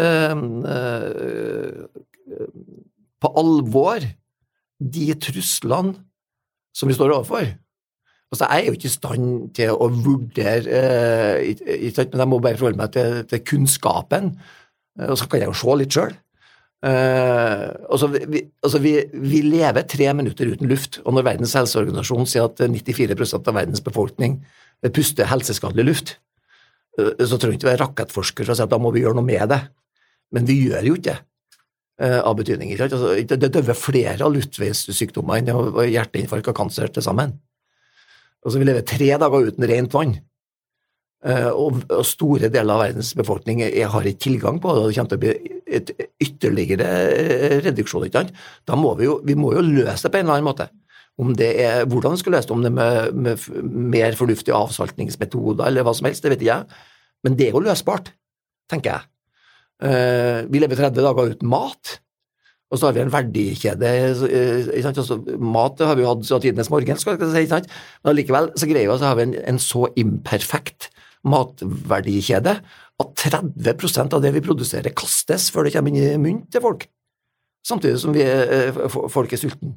øh, 0.00 0.44
øh, 0.74 1.82
på 3.20 3.32
alvor 3.42 4.06
de 4.80 5.06
truslene 5.20 5.98
som 6.72 6.88
vi 6.88 6.96
står 6.96 7.12
overfor, 7.18 7.52
Altså, 8.30 8.46
jeg 8.46 8.62
er 8.62 8.66
jo 8.68 8.76
ikke 8.76 8.86
i 8.86 8.94
stand 8.94 9.30
til 9.58 9.72
å 9.74 9.86
vurdere 9.90 10.80
eh, 11.42 11.94
Men 11.98 12.22
jeg 12.22 12.30
må 12.30 12.38
bare 12.38 12.58
forholde 12.60 12.78
meg 12.78 12.92
til, 12.94 13.24
til 13.26 13.42
kunnskapen, 13.42 14.30
eh, 15.00 15.08
og 15.10 15.18
så 15.18 15.26
kan 15.26 15.42
jeg 15.42 15.50
jo 15.50 15.56
se 15.58 15.74
litt 15.80 15.96
sjøl. 15.96 16.14
Eh, 16.86 17.64
altså, 17.90 18.10
vi, 18.14 18.44
altså 18.62 18.80
vi, 18.84 18.94
vi, 19.18 19.42
lever 19.50 19.88
tre 19.90 20.12
minutter 20.14 20.54
uten 20.54 20.70
luft, 20.70 21.00
og 21.02 21.18
når 21.18 21.26
Verdens 21.26 21.56
helseorganisasjon 21.58 22.30
sier 22.30 22.46
at 22.46 22.62
94% 22.62 23.50
av 23.50 23.58
verdens 23.58 23.82
befolkning 23.84 24.38
puster 24.94 25.28
helseskadelig 25.28 25.88
luft, 25.90 26.14
så 27.00 27.36
trenger 27.36 27.58
ikke 27.58 27.68
være 27.68 27.82
rakettforsker 27.82 28.46
for 28.46 28.54
å 28.54 28.56
si 28.58 28.62
at 28.64 28.70
da 28.70 28.78
må 28.80 28.90
vi 28.94 29.02
gjøre 29.02 29.18
noe 29.18 29.26
med 29.26 29.50
det. 29.50 29.60
Men 30.34 30.46
vi 30.46 30.56
gjør 30.66 30.86
jo 30.88 30.96
ikke 30.98 31.18
det 31.18 32.08
av 32.24 32.34
betydning. 32.38 32.72
Altså, 32.76 33.12
det 33.28 33.52
døver 33.52 33.76
flere 33.76 34.24
av 34.24 34.32
luftveissykdommer 34.34 35.40
enn 35.40 35.86
hjerteinfarkt 35.92 36.50
og 36.50 36.56
kanser 36.56 36.92
til 36.92 37.04
sammen. 37.04 37.36
Altså, 38.44 38.58
vi 38.60 38.66
lever 38.68 38.84
tre 38.88 39.12
dager 39.20 39.50
uten 39.50 39.68
rent 39.68 39.96
vann. 39.96 40.18
Uh, 41.20 41.50
og, 41.52 41.80
store 42.08 42.48
deler 42.48 42.72
av 42.72 42.80
verdens 42.86 43.10
befolkning 43.12 43.60
har 43.60 44.06
ikke 44.08 44.24
tilgang 44.24 44.56
på 44.62 44.72
det, 44.72 44.80
og 44.80 44.88
det 44.88 44.96
kommer 44.96 45.10
til 45.10 45.18
å 45.18 45.24
bli 45.26 45.58
et 45.70 45.90
ytterligere 46.24 46.86
eh, 47.12 47.56
reduksjon. 47.66 48.06
Ikke 48.08 48.22
sant? 48.22 48.38
Da 48.66 48.78
må 48.80 48.94
vi, 48.98 49.04
jo, 49.04 49.18
vi 49.26 49.36
må 49.38 49.52
jo 49.52 49.64
løse 49.66 50.06
det 50.06 50.14
på 50.14 50.20
en 50.20 50.24
eller 50.24 50.38
annen 50.38 50.48
måte. 50.48 50.70
Om 51.20 51.34
det 51.36 51.50
er, 51.60 51.84
hvordan 51.90 52.16
vi 52.16 52.22
skal 52.22 52.34
løse 52.38 52.48
det, 52.48 52.56
om 52.56 52.64
det 52.64 52.70
er 52.72 52.78
med, 52.78 53.20
med 53.26 53.92
mer 53.92 54.16
fornuftige 54.16 54.56
avsaltningsmetoder 54.56 55.66
eller 55.68 55.84
hva 55.84 55.92
som 55.96 56.08
helst, 56.08 56.24
det 56.24 56.32
vet 56.32 56.44
ikke 56.46 56.54
jeg. 56.54 56.82
Men 57.26 57.36
det 57.36 57.50
er 57.50 57.56
jo 57.58 57.64
løsbart, 57.66 58.14
tenker 58.72 58.94
jeg. 58.94 59.10
Uh, 59.80 60.48
vi 60.48 60.64
lever 60.64 60.80
30 60.80 61.04
dager 61.04 61.34
uten 61.34 61.52
mat. 61.52 61.98
Og 62.70 62.78
så 62.78 62.86
har 62.86 62.94
vi 62.94 63.02
en 63.02 63.12
verdikjede. 63.12 63.90
Altså, 64.86 65.18
mat 65.42 65.82
har 65.82 65.98
vi 65.98 66.04
jo 66.04 66.12
hatt 66.12 66.22
siden 66.26 66.44
tidenes 66.44 66.70
morgen, 66.70 67.00
skal 67.00 67.18
jeg 67.18 67.32
si, 67.34 67.50
sant? 67.50 67.66
men 68.02 68.12
allikevel 68.12 68.52
så 68.54 68.68
greier 68.70 68.86
vi 68.86 68.94
å 68.94 69.10
ha 69.10 69.24
en, 69.24 69.34
en, 69.42 69.58
så 69.62 69.88
imperfekt 69.98 70.90
matverdikjede 71.26 72.54
at 73.00 73.24
30% 73.24 74.16
av 74.16 74.22
det 74.22 74.32
vi 74.36 74.44
produserer, 74.44 74.94
kastes 74.96 75.48
før 75.52 75.66
det 75.66 75.74
kommer 75.74 75.92
inn 75.92 76.04
i 76.04 76.20
munnen 76.20 76.44
til 76.52 76.62
folk. 76.64 76.86
Samtidig 77.66 78.00
som 78.00 78.14
vi, 78.14 78.22
eh, 78.24 78.78
folk 78.88 79.34
er 79.34 79.40
sultne. 79.40 79.74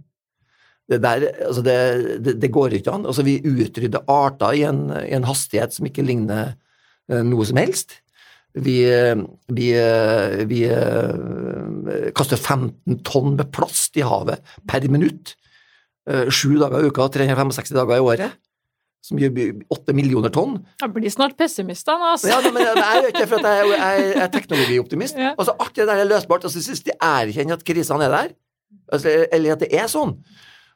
Det, 0.91 0.99
der, 0.99 1.25
altså 1.47 1.63
det, 1.63 1.75
det, 2.23 2.35
det, 2.43 2.51
går 2.51 2.75
ikke 2.77 2.91
an. 2.91 3.07
Altså, 3.07 3.23
vi 3.23 3.39
utrydder 3.39 4.03
arter 4.11 4.59
i 4.59 4.65
en, 4.67 4.85
i 4.99 5.15
en 5.15 5.27
hastighet 5.27 5.73
som 5.75 5.87
ikke 5.87 6.03
ligner 6.05 6.53
eh, 7.09 7.23
noe 7.23 7.47
som 7.47 7.59
helst. 7.59 8.02
Vi, 8.53 8.77
vi, 9.49 9.69
vi, 10.45 10.59
kaster 12.13 12.37
15 12.37 12.99
tonn 13.07 13.33
med 13.39 13.49
plast 13.55 13.97
i 13.97 14.05
havet 14.05 14.43
per 14.69 14.85
minutt. 14.93 15.33
Eh, 16.09 16.27
sju 16.29 16.57
dager 16.59 16.83
i 16.83 16.91
uka, 16.91 17.07
365 17.09 17.73
dager 17.77 17.97
i 17.97 18.03
året. 18.03 18.39
som 19.03 19.19
gjør 19.19 19.65
åtte 19.73 19.91
millioner 19.91 20.31
tonn. 20.31 20.61
Jeg 20.79 20.93
blir 20.95 21.11
snart 21.11 21.33
pessimist 21.35 21.83
da, 21.89 21.97
altså. 22.13 22.29
Ja, 22.31 22.37
men 22.45 22.63
jeg 22.63 22.77
er 22.79 23.01
jo 23.01 23.09
ikke 23.09 23.25
for 23.33 23.43
at 23.43 23.57
jeg, 23.59 23.71
jeg, 23.73 24.05
jeg 24.05 24.21
er 24.23 24.29
teknologioptimist. 24.31 25.17
Ja. 25.19 25.33
Altså, 25.35 25.55
alt 25.59 25.75
det 25.75 25.87
der 25.89 25.99
er 25.99 26.07
løsbart. 26.07 26.45
Altså, 26.47 26.61
hvis 26.63 26.85
de 26.85 26.95
erkjenner 26.95 27.57
at 27.59 27.65
krisene 27.67 28.07
er 28.07 28.13
der, 28.13 28.29
altså, 28.87 29.15
eller 29.35 29.57
at 29.57 29.65
det 29.65 29.69
er 29.75 29.89
sånn. 29.91 30.15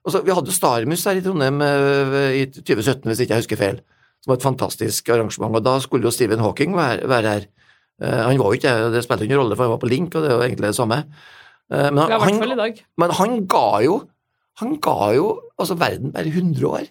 Altså, 0.03 0.21
vi 0.27 0.35
hadde 0.35 0.55
Starmus 0.55 1.05
her 1.07 1.21
i 1.21 1.23
Trondheim 1.23 1.63
øh, 1.63 2.17
i 2.41 2.43
2017, 2.51 3.07
hvis 3.07 3.23
ikke 3.23 3.33
jeg 3.37 3.45
husker 3.45 3.61
feil, 3.61 3.79
som 4.19 4.33
var 4.33 4.41
et 4.41 4.49
fantastisk 4.49 5.09
arrangement, 5.15 5.55
og 5.55 5.63
da 5.63 5.77
skulle 5.83 6.07
jo 6.07 6.11
Stephen 6.11 6.43
Hawking 6.43 6.75
være, 6.75 7.07
være 7.07 7.33
her. 7.37 7.47
Eh, 7.97 8.19
han 8.27 8.37
var 8.37 8.51
jo 8.51 8.59
ikke 8.59 8.75
det 8.93 9.01
spilte 9.05 9.25
ingen 9.25 9.39
rolle, 9.41 9.57
for 9.57 9.65
han 9.65 9.73
var 9.73 9.81
på 9.81 9.89
Link, 9.89 10.13
og 10.13 10.21
det 10.23 10.29
er 10.29 10.35
jo 10.37 10.45
egentlig 10.45 10.69
det 10.69 10.77
samme. 10.77 10.99
Eh, 11.71 11.89
men, 11.89 12.03
i 12.05 12.19
han, 12.21 12.77
men 13.01 13.17
han 13.17 13.41
ga 13.51 13.81
jo 13.83 13.97
Han 14.57 14.77
ga 14.81 15.11
jo 15.13 15.25
altså 15.59 15.75
verden 15.77 16.09
bare 16.09 16.31
100 16.31 16.65
år. 16.65 16.85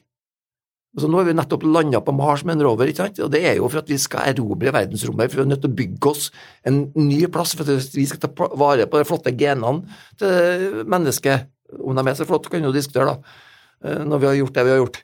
Altså, 0.94 1.08
nå 1.10 1.18
har 1.18 1.24
vi 1.26 1.32
nettopp 1.34 1.64
landa 1.66 1.98
på 2.00 2.12
Mars 2.14 2.44
med 2.46 2.54
en 2.54 2.62
rover, 2.62 2.86
ikke 2.86 3.02
sant? 3.02 3.18
og 3.24 3.32
det 3.34 3.40
er 3.42 3.56
jo 3.58 3.66
for 3.66 3.82
at 3.82 3.90
vi 3.90 3.98
skal 3.98 4.30
erobre 4.30 4.70
verdensrommet. 4.70 5.32
For 5.32 5.40
vi 5.40 5.42
er 5.42 5.48
nødt 5.50 5.64
til 5.64 5.72
å 5.72 5.78
bygge 5.80 6.12
oss 6.12 6.28
en 6.62 6.78
ny 6.94 7.18
plass 7.34 7.56
for 7.58 7.66
at 7.66 7.96
vi 7.98 8.06
skal 8.06 8.22
ta 8.22 8.30
vare 8.54 8.86
på 8.86 9.02
de 9.02 9.08
flotte 9.08 9.34
genene 9.34 9.98
til 10.22 10.86
mennesket. 10.86 11.50
Om 11.74 11.98
de 11.98 12.06
er 12.06 12.20
så 12.20 12.28
flotte, 12.28 12.52
kan 12.52 12.62
vi 12.62 12.70
jo 12.70 12.76
diskutere, 12.76 13.16
da, 13.16 13.42
eh, 13.82 14.06
når 14.06 14.22
vi 14.22 14.30
har 14.30 14.38
gjort 14.38 14.54
det 14.54 14.66
vi 14.68 14.74
har 14.76 14.82
gjort. 14.84 15.02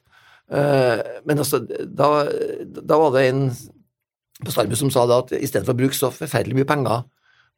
Men 0.52 1.38
altså, 1.40 1.62
da, 1.64 2.08
da 2.84 2.96
var 3.00 3.14
det 3.14 3.20
en 3.30 3.46
på 4.46 4.54
Starbucks 4.54 4.82
som 4.84 4.90
sa 4.92 5.04
da 5.10 5.20
at 5.22 5.32
i 5.36 5.46
stedet 5.48 5.66
for 5.66 5.74
å 5.76 5.80
bruke 5.82 5.96
så 5.96 6.10
forferdelig 6.14 6.58
mye 6.60 6.68
penger 6.68 7.04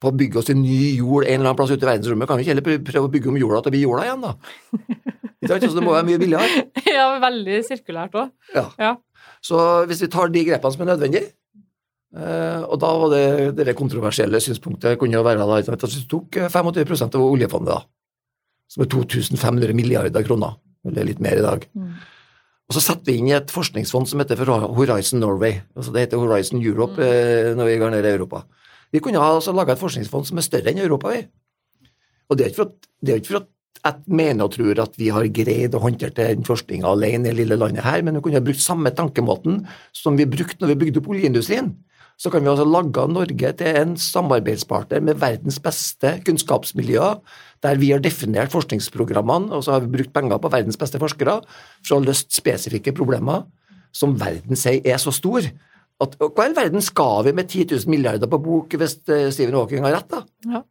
på 0.03 0.11
å 0.11 0.17
bygge 0.19 0.41
oss 0.41 0.51
en 0.53 0.61
ny 0.63 0.97
jord 0.99 1.25
en 1.25 1.39
eller 1.39 1.49
annen 1.51 1.59
plass 1.59 1.73
ute 1.73 1.85
i 1.87 1.89
verdensrommet, 1.89 2.29
kan 2.29 2.39
vi 2.39 2.45
ikke 2.45 2.55
heller 2.55 2.85
prøve- 2.89 3.07
å 3.09 3.13
bygge 3.13 3.31
om 3.31 3.39
jorda 3.41 3.63
til 3.63 3.71
å 3.71 3.75
bli 3.77 3.83
jorda 3.85 4.05
igjen, 4.09 4.25
da? 4.25 4.35
Så 5.45 5.75
det 5.77 5.85
må 5.85 5.95
være 5.95 6.09
mye 6.09 6.21
billigere. 6.21 6.65
Ja, 6.95 7.07
veldig 7.23 7.57
sirkulært 7.67 8.15
òg. 8.17 8.31
Ja. 8.55 8.67
Ja. 8.81 8.93
Så 9.45 9.59
hvis 9.89 10.03
vi 10.05 10.09
tar 10.13 10.31
de 10.33 10.45
grepene 10.47 10.73
som 10.73 10.85
er 10.85 10.89
nødvendige 10.93 11.27
eh, 12.17 12.63
Og 12.65 12.79
da 12.81 12.91
var 13.01 13.11
det 13.13 13.65
det 13.67 13.75
kontroversielle 13.77 14.41
synspunktet 14.41 14.99
kunne 15.01 15.19
jo 15.19 15.25
være 15.27 15.45
at 15.45 15.69
vi 15.69 16.05
tok 16.11 16.39
eh, 16.39 16.49
25 16.53 17.05
av 17.11 17.25
oljefondet, 17.25 17.75
da, 17.75 17.81
som 18.73 18.85
er 18.85 18.91
2500 18.95 19.75
milliarder 19.77 20.27
kroner, 20.27 20.57
eller 20.87 21.09
litt 21.11 21.21
mer 21.25 21.41
i 21.41 21.45
dag. 21.45 21.67
Mm. 21.77 21.93
Og 22.69 22.77
så 22.77 22.81
satte 22.81 23.11
vi 23.11 23.19
inn 23.21 23.29
i 23.29 23.37
et 23.37 23.51
forskningsfond 23.53 24.09
som 24.09 24.23
heter 24.23 24.41
Horizon 24.49 25.21
Norway. 25.21 25.61
altså 25.77 25.93
Det 25.93 26.07
heter 26.07 26.23
Horizon 26.23 26.63
Europe 26.65 26.97
mm. 26.97 27.57
når 27.59 27.71
vi 27.71 27.81
går 27.83 27.91
ned 27.93 28.07
i 28.09 28.15
Europa. 28.15 28.45
Vi 28.93 29.03
kunne 29.05 29.21
ha 29.21 29.35
altså 29.35 29.53
laga 29.53 29.75
et 29.75 29.83
forskningsfond 29.83 30.29
som 30.31 30.39
er 30.39 30.47
større 30.47 30.73
enn 30.73 30.81
Europa, 30.81 31.13
vi. 31.13 31.27
Og 32.31 32.39
det 32.39 32.45
er 32.45 32.53
ikke 32.53 32.63
for 32.63 32.71
at, 32.71 32.89
det 33.05 33.13
er 33.13 33.21
ikke 33.21 33.33
for 33.33 33.43
at 33.43 33.51
jeg 33.85 34.17
mener 34.17 34.47
og 34.47 34.55
tror 34.55 34.79
at 34.81 34.95
vi 34.97 35.11
har 35.13 35.27
greid 35.37 35.75
å 35.77 35.83
håndtere 35.83 36.31
den 36.33 36.47
forskninga 36.47 36.89
alene 36.89 37.29
i 37.29 37.33
det 37.33 37.41
lille 37.43 37.59
landet 37.61 37.85
her, 37.85 38.01
men 38.01 38.17
vi 38.17 38.23
kunne 38.25 38.41
ha 38.41 38.45
brukt 38.45 38.63
samme 38.65 38.93
tankemåten 38.97 39.67
som 39.93 40.17
vi 40.17 40.25
brukte 40.31 40.63
når 40.63 40.73
vi 40.73 40.79
bygde 40.85 41.03
opp 41.03 41.11
oljeindustrien. 41.13 41.75
Så 42.17 42.31
kan 42.31 42.45
vi 42.45 42.49
altså 42.49 42.65
lage 42.65 43.05
Norge 43.11 43.51
til 43.59 43.77
en 43.81 43.97
samarbeidspartner 43.99 45.03
med 45.03 45.19
verdens 45.21 45.59
beste 45.61 46.15
kunnskapsmiljøer, 46.25 47.19
der 47.65 47.81
vi 47.81 47.91
har 47.95 48.03
definert 48.05 48.53
forskningsprogrammene, 48.53 49.53
og 49.57 49.65
så 49.65 49.77
har 49.77 49.85
vi 49.85 49.93
brukt 49.97 50.13
penger 50.15 50.41
på 50.41 50.53
verdens 50.53 50.79
beste 50.81 51.01
forskere 51.01 51.39
for 51.47 51.95
å 51.95 52.01
ha 52.01 52.07
løst 52.09 52.35
spesifikke 52.37 52.95
problemer 52.97 53.47
som 53.95 54.17
verden 54.19 54.59
sier 54.59 54.85
er 54.85 55.01
så 55.01 55.15
stor. 55.15 55.47
At, 56.03 56.17
hva 56.19 56.49
i 56.51 56.55
verden 56.57 56.83
skal 56.83 57.25
vi 57.29 57.35
med 57.37 57.49
10 57.49 57.71
000 57.71 57.91
milliarder 57.93 58.31
på 58.31 58.41
bok 58.43 58.75
hvis 58.79 58.99
eh, 59.07 59.29
Stephen 59.33 59.55
Hawking 59.57 59.87
har 59.87 59.95
rett, 59.97 60.11
da? 60.11 60.25
Ja. 60.51 60.65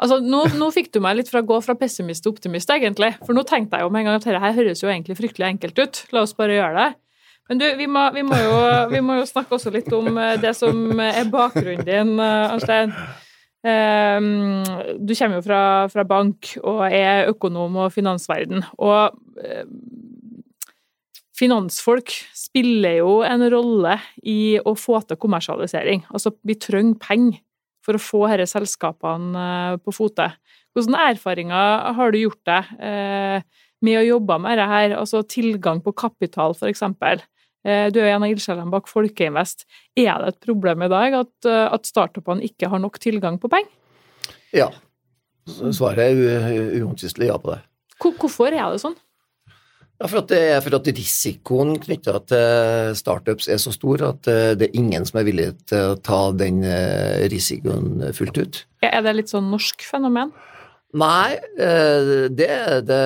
Altså, 0.00 0.18
nå, 0.24 0.40
nå 0.58 0.68
fikk 0.74 0.90
du 0.94 0.98
meg 1.04 1.20
litt 1.20 1.30
fra 1.30 1.44
å 1.44 1.46
gå 1.46 1.60
fra 1.62 1.76
pessimist 1.78 2.24
til 2.24 2.34
optimist, 2.34 2.70
egentlig. 2.72 3.12
For 3.22 3.36
nå 3.36 3.44
tenkte 3.46 3.78
jeg 3.78 3.86
jo 3.86 3.92
med 3.94 4.02
en 4.02 4.08
gang 4.08 4.18
at 4.18 4.26
dette 4.26 4.42
her 4.42 4.56
høres 4.56 4.82
jo 4.82 4.90
egentlig 4.90 5.16
fryktelig 5.20 5.46
enkelt 5.52 5.78
ut. 5.78 6.00
La 6.16 6.24
oss 6.24 6.34
bare 6.36 6.56
gjøre 6.56 6.80
det. 6.80 6.88
Men 7.48 7.60
du, 7.60 7.66
vi 7.76 7.86
må, 7.86 8.02
vi 8.16 8.24
må, 8.24 8.38
jo, 8.40 8.56
vi 8.90 9.02
må 9.04 9.18
jo 9.20 9.28
snakke 9.28 9.54
også 9.54 9.70
litt 9.74 9.90
om 9.94 10.16
eh, 10.16 10.38
det 10.40 10.54
som 10.56 10.80
er 11.04 11.28
bakgrunnen 11.30 11.86
din, 11.86 12.16
eh, 12.16 12.46
Arnstein. 12.48 12.94
Ehm, 13.64 14.62
du 15.00 15.14
kommer 15.16 15.38
jo 15.38 15.44
fra, 15.46 15.62
fra 15.92 16.04
bank 16.04 16.52
og 16.60 16.84
er 16.90 17.30
økonom 17.32 17.78
og 17.84 17.94
finansverden. 17.94 18.64
Og 18.76 19.16
eh, 19.40 19.64
finansfolk 21.38 22.12
spiller 22.36 23.00
jo 23.00 23.18
en 23.26 23.46
rolle 23.54 23.96
i 24.20 24.58
å 24.60 24.76
få 24.78 25.00
til 25.08 25.20
kommersialisering. 25.20 26.04
Altså, 26.12 26.34
vi 26.44 26.58
trenger 26.60 27.00
penger 27.00 27.40
for 27.84 27.96
å 27.96 28.02
få 28.02 28.24
disse 28.32 28.58
selskapene 28.58 29.46
eh, 29.74 29.80
på 29.80 29.94
fote. 29.96 30.30
Hvilke 30.74 31.06
erfaringer 31.14 31.94
har 31.96 32.12
du 32.12 32.18
gjort 32.20 32.42
deg 32.50 32.72
eh, 32.82 33.38
med 33.84 34.00
å 34.00 34.08
jobbe 34.08 34.40
med 34.42 34.58
dette 34.60 34.98
altså 34.98 35.22
tilgang 35.28 35.80
på 35.84 35.94
kapital? 35.96 36.56
Eh, 36.60 37.24
Du 37.64 37.96
er 38.02 38.10
en 38.12 38.24
av 38.26 38.28
ildsjelene 38.28 38.68
bak 38.72 38.90
Folkeinvest. 38.90 39.64
Er 39.96 40.20
det 40.20 40.34
et 40.34 40.40
problem 40.44 40.84
i 40.84 40.90
dag 40.92 41.16
at, 41.22 41.32
eh, 41.48 41.68
at 41.72 41.88
startupene 41.88 42.44
ikke 42.44 42.68
har 42.68 42.82
nok 42.82 42.98
tilgang 43.00 43.38
på 43.40 43.48
penger? 43.52 43.72
Ja. 44.52 44.68
Svaret 45.48 46.12
er 46.12 46.82
uomtvistelig 46.82 47.30
ja 47.30 47.38
på 47.40 47.54
det. 47.54 47.62
Hvorfor 48.00 48.52
er 48.52 48.68
det 48.72 48.82
sånn? 48.82 48.96
Ja, 50.02 50.08
for 50.10 50.24
at, 50.24 50.30
det 50.32 50.40
er 50.50 50.62
for 50.64 50.74
at 50.76 50.88
risikoen 50.90 51.76
knytta 51.80 52.18
til 52.26 52.96
startups 52.98 53.46
er 53.52 53.60
så 53.62 53.70
stor 53.72 54.02
at 54.08 54.26
eh, 54.28 54.52
det 54.58 54.68
er 54.68 54.80
ingen 54.80 55.06
som 55.06 55.20
er 55.20 55.28
villig 55.28 55.46
til 55.70 55.92
å 55.92 55.98
ta 56.02 56.18
den 56.34 56.64
eh, 56.66 57.24
risikoen 57.30 58.10
fullt 58.16 58.40
ut. 58.40 58.58
Er 58.84 59.04
det 59.06 59.14
litt 59.14 59.32
sånn 59.32 59.52
norsk 59.52 59.86
fenomen? 59.86 60.34
Nei, 60.94 61.34
eh, 61.58 62.28
det 62.30 62.46
er 62.46 62.82
det 62.86 63.04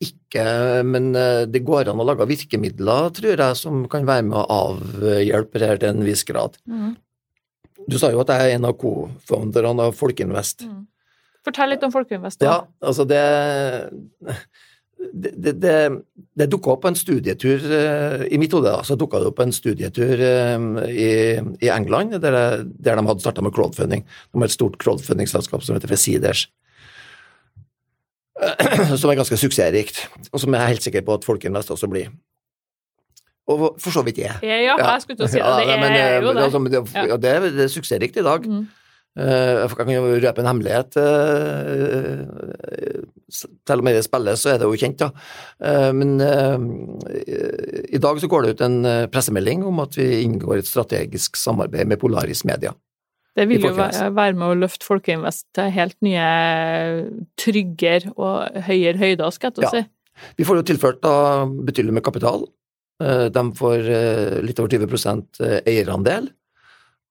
ikke, 0.00 0.44
men 0.88 1.10
eh, 1.18 1.42
det 1.50 1.60
går 1.66 1.90
an 1.92 2.00
å 2.00 2.06
lage 2.08 2.24
virkemidler, 2.28 3.10
tror 3.18 3.34
jeg, 3.34 3.58
som 3.58 3.82
kan 3.92 4.06
være 4.08 4.24
med 4.30 4.38
å 4.38 4.46
avhjelpe 4.70 5.60
det 5.60 5.74
til 5.82 5.90
en 5.92 6.06
viss 6.06 6.24
grad. 6.28 6.56
Du 7.88 7.98
sa 8.00 8.10
jo 8.14 8.22
at 8.24 8.32
jeg 8.32 8.46
er 8.46 8.56
en 8.56 8.68
av 8.68 8.78
co-founderne 8.80 9.90
av 9.90 9.98
Folkeinvest. 9.98 10.64
Fortell 11.44 11.74
litt 11.74 11.84
om 11.84 11.92
Folkeinvest. 11.92 12.40
da. 12.40 12.48
Ja, 12.48 12.88
altså 12.88 13.04
det 13.08 13.20
det, 14.98 15.30
det, 15.36 15.52
det, 15.62 15.74
det 16.34 16.46
dukka 16.50 16.72
opp 16.72 16.80
på 16.82 16.90
en 16.90 16.96
studietur 16.98 17.62
eh, 17.70 18.24
I 18.34 18.38
mitt 18.42 18.50
hode 18.52 18.72
så 18.84 18.96
dukka 18.98 19.20
det 19.22 19.28
opp 19.30 19.36
på 19.38 19.44
en 19.46 19.54
studietur 19.54 20.18
i, 20.90 21.12
i 21.38 21.70
England, 21.70 22.16
der, 22.18 22.64
der 22.66 22.98
de 22.98 23.04
hadde 23.06 23.22
starta 23.22 23.44
med 23.44 23.54
crowdfunding. 23.54 24.02
De 24.02 24.40
har 24.40 24.48
et 24.48 24.56
stort 24.56 24.80
crowdfundingselskap 24.82 25.62
som 25.62 25.78
heter 25.78 25.94
Seeders. 25.94 26.48
Som 29.00 29.10
er 29.10 29.18
ganske 29.18 29.36
suksessrikt, 29.40 30.04
og 30.32 30.38
som 30.40 30.54
jeg 30.54 30.62
er 30.62 30.70
helt 30.72 30.84
sikker 30.84 31.02
på 31.06 31.14
at 31.18 31.24
Folkeinvest 31.26 31.70
også 31.74 31.88
blir. 31.90 32.10
Og 33.48 33.78
for 33.80 33.90
så 33.94 34.02
vidt 34.04 34.18
er. 34.20 34.36
Ja, 34.44 34.58
ja, 34.60 34.74
jeg 34.76 35.02
skulle 35.02 35.16
til 35.18 35.24
å 35.26 35.30
si 35.32 35.40
det. 35.40 35.54
Det 35.70 35.78
men, 35.80 35.94
er 35.96 36.18
jo 36.20 36.28
eh, 36.28 36.34
det. 36.36 36.42
altså, 36.44 36.60
det, 36.68 36.82
Ja. 37.08 37.16
det, 37.16 37.30
er, 37.32 37.46
det 37.56 37.64
er 37.64 37.72
suksessrikt 37.72 38.18
i 38.20 38.24
dag. 38.26 38.44
Mm. 38.44 38.66
Eh, 39.18 39.54
Jeg 39.62 39.76
kan 39.78 39.88
jo 39.94 40.02
røpe 40.20 40.42
en 40.44 40.50
hemmelighet. 40.50 40.98
eh, 41.00 42.18
Selv 43.66 43.80
om 43.82 43.88
det 43.88 44.04
spilles, 44.04 44.40
så 44.44 44.52
er 44.52 44.58
det 44.60 44.68
jo 44.68 44.76
kjent, 44.80 45.00
da. 45.02 45.08
Men 45.92 46.14
i 47.92 47.98
dag 48.00 48.20
så 48.22 48.28
går 48.30 48.42
det 48.46 48.52
ut 48.56 48.62
en 48.64 48.78
pressemelding 49.12 49.64
om 49.68 49.80
at 49.84 49.96
vi 49.98 50.22
inngår 50.24 50.62
et 50.62 50.68
strategisk 50.70 51.36
samarbeid 51.36 51.86
med 51.90 52.00
Polaris 52.00 52.44
Media. 52.48 52.72
Det 53.38 53.46
vil 53.48 53.62
jo 53.68 53.70
være 53.76 54.34
med 54.34 54.46
å 54.48 54.56
løfte 54.58 54.86
Folkeinvest 54.88 55.46
til 55.54 55.70
helt 55.74 55.94
nye, 56.02 56.28
tryggere 57.38 58.10
og 58.16 58.58
høyere 58.66 58.98
høyder, 59.00 59.30
skal 59.34 59.50
jeg 59.52 59.58
til 59.58 59.64
å 59.64 59.68
Ja. 59.68 59.70
si. 59.76 59.86
Vi 60.36 60.44
får 60.44 60.56
jo 60.58 60.66
tilført 60.66 61.00
da 61.04 61.46
betydelig 61.46 61.94
med 61.94 62.02
kapital. 62.02 62.48
Eh, 63.00 63.28
De 63.30 63.44
får 63.54 63.78
eh, 63.86 64.40
litt 64.42 64.58
over 64.58 64.68
20 64.74 65.62
eierandel. 65.64 66.32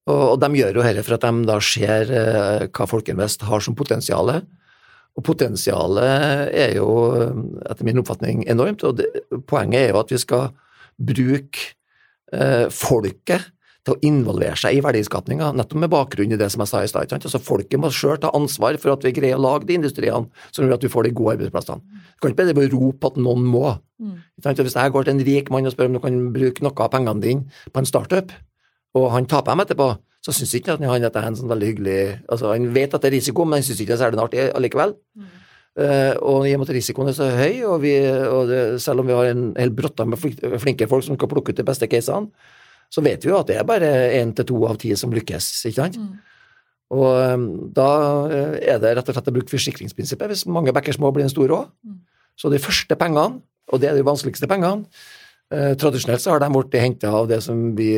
Og 0.08 0.40
de 0.40 0.48
gjør 0.56 0.74
jo 0.76 0.84
dette 0.84 1.04
for 1.04 1.16
at 1.16 1.22
de 1.26 1.46
da 1.48 1.58
ser 1.64 2.12
eh, 2.12 2.68
hva 2.68 2.88
Folkeinvest 2.88 3.42
har 3.48 3.60
som 3.64 3.76
potensiale. 3.76 4.42
Og 5.18 5.24
potensialet 5.24 6.54
er 6.54 6.76
jo, 6.76 6.88
eh, 7.16 7.72
etter 7.72 7.84
min 7.88 8.00
oppfatning, 8.00 8.44
enormt. 8.48 8.84
Og 8.84 8.98
det, 8.98 9.08
poenget 9.48 9.88
er 9.88 9.94
jo 9.94 10.00
at 10.04 10.10
vi 10.12 10.18
skal 10.18 10.50
bruke 11.00 11.74
eh, 12.34 12.68
folket 12.70 13.52
til 13.88 13.96
å 13.96 14.00
involvere 14.06 14.58
seg 14.60 14.78
i 14.78 14.82
verdiskapinga, 14.84 15.54
nettopp 15.56 15.82
med 15.84 15.92
bakgrunn 15.94 16.36
i 16.36 16.40
det 16.40 16.50
som 16.52 16.64
jeg 16.64 16.72
sa 16.72 16.84
i 16.84 16.90
stad. 16.92 17.14
Altså 17.16 17.42
Folket 17.42 17.80
må 17.80 17.92
sjøl 17.96 18.20
ta 18.22 18.34
ansvar 18.36 18.78
for 18.82 18.94
at 18.94 19.06
vi 19.08 19.14
greier 19.16 19.40
å 19.40 19.44
lage 19.46 19.70
de 19.70 19.78
industriene 19.80 20.28
som 20.52 20.66
gjør 20.66 20.76
at 20.78 20.88
vi 20.88 20.92
får 20.92 21.08
de 21.08 21.14
gode 21.16 21.38
arbeidsplassene. 21.38 22.04
Du 22.18 22.26
kan 22.26 22.34
ikke 22.34 22.58
bare 22.58 22.74
rope 22.74 23.12
at 23.12 23.22
noen 23.22 23.48
må. 23.48 23.78
Mm. 24.04 24.18
Hvis 24.44 24.76
jeg 24.76 24.94
går 24.94 25.08
til 25.08 25.16
en 25.16 25.24
rik 25.30 25.54
mann 25.54 25.70
og 25.70 25.74
spør 25.74 25.90
om 25.90 25.98
du 25.98 26.04
kan 26.04 26.20
bruke 26.36 26.66
noe 26.66 26.86
av 26.86 26.92
pengene 26.94 27.24
dine 27.24 27.72
på 27.72 27.82
en 27.82 27.90
startup, 27.90 28.36
og 28.98 29.10
han 29.14 29.30
taper 29.30 29.54
dem 29.54 29.64
etterpå, 29.66 29.90
så 30.28 30.34
syns 30.36 30.56
ikke 30.58 30.76
han 30.82 31.06
at 31.08 31.14
det 31.16 31.22
er 31.22 31.30
en 31.30 31.38
sånn 31.38 31.52
veldig 31.52 31.68
hyggelig 31.70 32.00
altså 32.26 32.50
Han 32.52 32.72
vet 32.76 32.96
at 32.96 33.04
det 33.04 33.12
er 33.12 33.16
risiko, 33.16 33.46
men 33.46 33.62
han 33.62 33.68
syns 33.68 33.80
ikke 33.80 33.94
det 33.94 34.00
er 34.00 34.02
særlig 34.02 34.24
artig 34.24 34.48
allikevel. 34.58 34.96
Eh, 35.78 36.14
og 36.26 36.48
i 36.50 36.56
og 36.56 36.64
med 36.64 36.72
at 36.72 36.74
risikoen 36.74 37.12
er 37.12 37.16
så 37.16 37.28
høy, 37.38 37.62
og, 37.70 37.76
vi, 37.84 37.94
og 38.02 38.50
det, 38.50 38.62
selv 38.82 39.04
om 39.04 39.10
vi 39.10 39.14
har 39.14 39.30
en 39.30 39.52
hel 39.60 39.72
brotta 39.78 40.08
med 40.10 40.18
flinke 40.18 40.90
folk 40.90 41.06
som 41.06 41.20
skal 41.20 41.30
plukke 41.30 41.54
ut 41.54 41.60
de 41.60 41.66
beste 41.68 41.90
casene, 41.92 42.32
så 42.94 43.04
vet 43.04 43.26
vi 43.26 43.32
jo 43.32 43.38
at 43.40 43.50
det 43.50 43.60
er 43.60 43.68
bare 43.68 43.92
én 44.16 44.34
til 44.36 44.48
to 44.48 44.62
av 44.70 44.80
ti 44.82 44.94
som 44.96 45.14
lykkes, 45.14 45.50
ikke 45.68 45.82
sant? 45.82 46.00
Mm. 46.00 46.16
Og 46.98 47.08
um, 47.36 47.48
da 47.76 47.90
eh, 48.32 48.58
er 48.74 48.80
det 48.80 48.94
rett 48.96 49.10
og 49.12 49.18
slett 49.18 49.28
å 49.28 49.36
bruke 49.36 49.52
forsikringsprinsippet. 49.52 50.32
Hvis 50.32 50.46
mange 50.48 50.72
bekker 50.76 50.96
små 50.96 51.12
blir 51.12 51.28
en 51.28 51.34
stor 51.34 51.52
råd. 51.52 51.72
Mm. 51.84 51.98
Så 52.40 52.52
de 52.54 52.62
første 52.64 52.96
pengene, 52.96 53.42
og 53.68 53.82
det 53.84 53.90
er 53.90 53.98
de 53.98 54.06
vanskeligste 54.08 54.48
pengene, 54.48 54.88
Eh, 55.48 55.74
tradisjonelt 55.80 56.20
så 56.20 56.34
har 56.34 56.42
de 56.44 56.50
blitt 56.52 56.76
henta 56.82 57.12
av 57.22 57.30
det 57.30 57.40
som 57.46 57.72
vi 57.78 57.92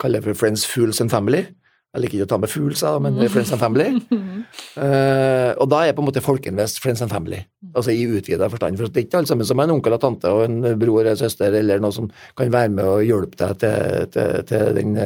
kaller 0.00 0.24
for 0.24 0.36
Friends, 0.38 0.64
Fools 0.64 1.02
and 1.04 1.12
Family. 1.12 1.44
Jeg 1.92 2.04
liker 2.04 2.18
ikke 2.18 2.28
å 2.28 2.32
ta 2.32 2.38
med 2.40 2.52
fools, 2.52 2.82
men 3.02 3.20
Friends 3.32 3.52
and 3.52 3.60
Family. 3.60 3.90
Uh, 4.76 5.52
og 5.58 5.68
da 5.72 5.84
er 5.84 5.96
på 5.96 6.04
en 6.04 6.08
måte 6.08 6.22
Folkinvest 6.24 6.82
Friends 6.82 7.02
and 7.04 7.12
Family, 7.12 7.40
altså 7.74 7.94
i 7.94 8.06
utvida 8.06 8.50
forstand. 8.50 8.78
For 8.80 8.88
det 8.88 9.02
er 9.02 9.08
ikke 9.08 9.22
alle 9.22 9.30
sammen 9.30 9.48
som 9.48 9.62
en 9.62 9.76
onkel 9.76 9.96
og 9.96 10.02
tante 10.04 10.32
og 10.34 10.44
en 10.46 10.60
bror 10.80 11.04
eller 11.04 11.20
søster 11.20 11.54
eller 11.60 11.82
noe 11.82 11.94
som 11.94 12.10
kan 12.38 12.52
være 12.52 12.74
med 12.74 12.88
og 12.88 13.06
hjelpe 13.06 13.40
deg 13.42 13.62
til, 13.64 14.10
til, 14.14 14.44
til 14.48 14.76
den 14.78 14.96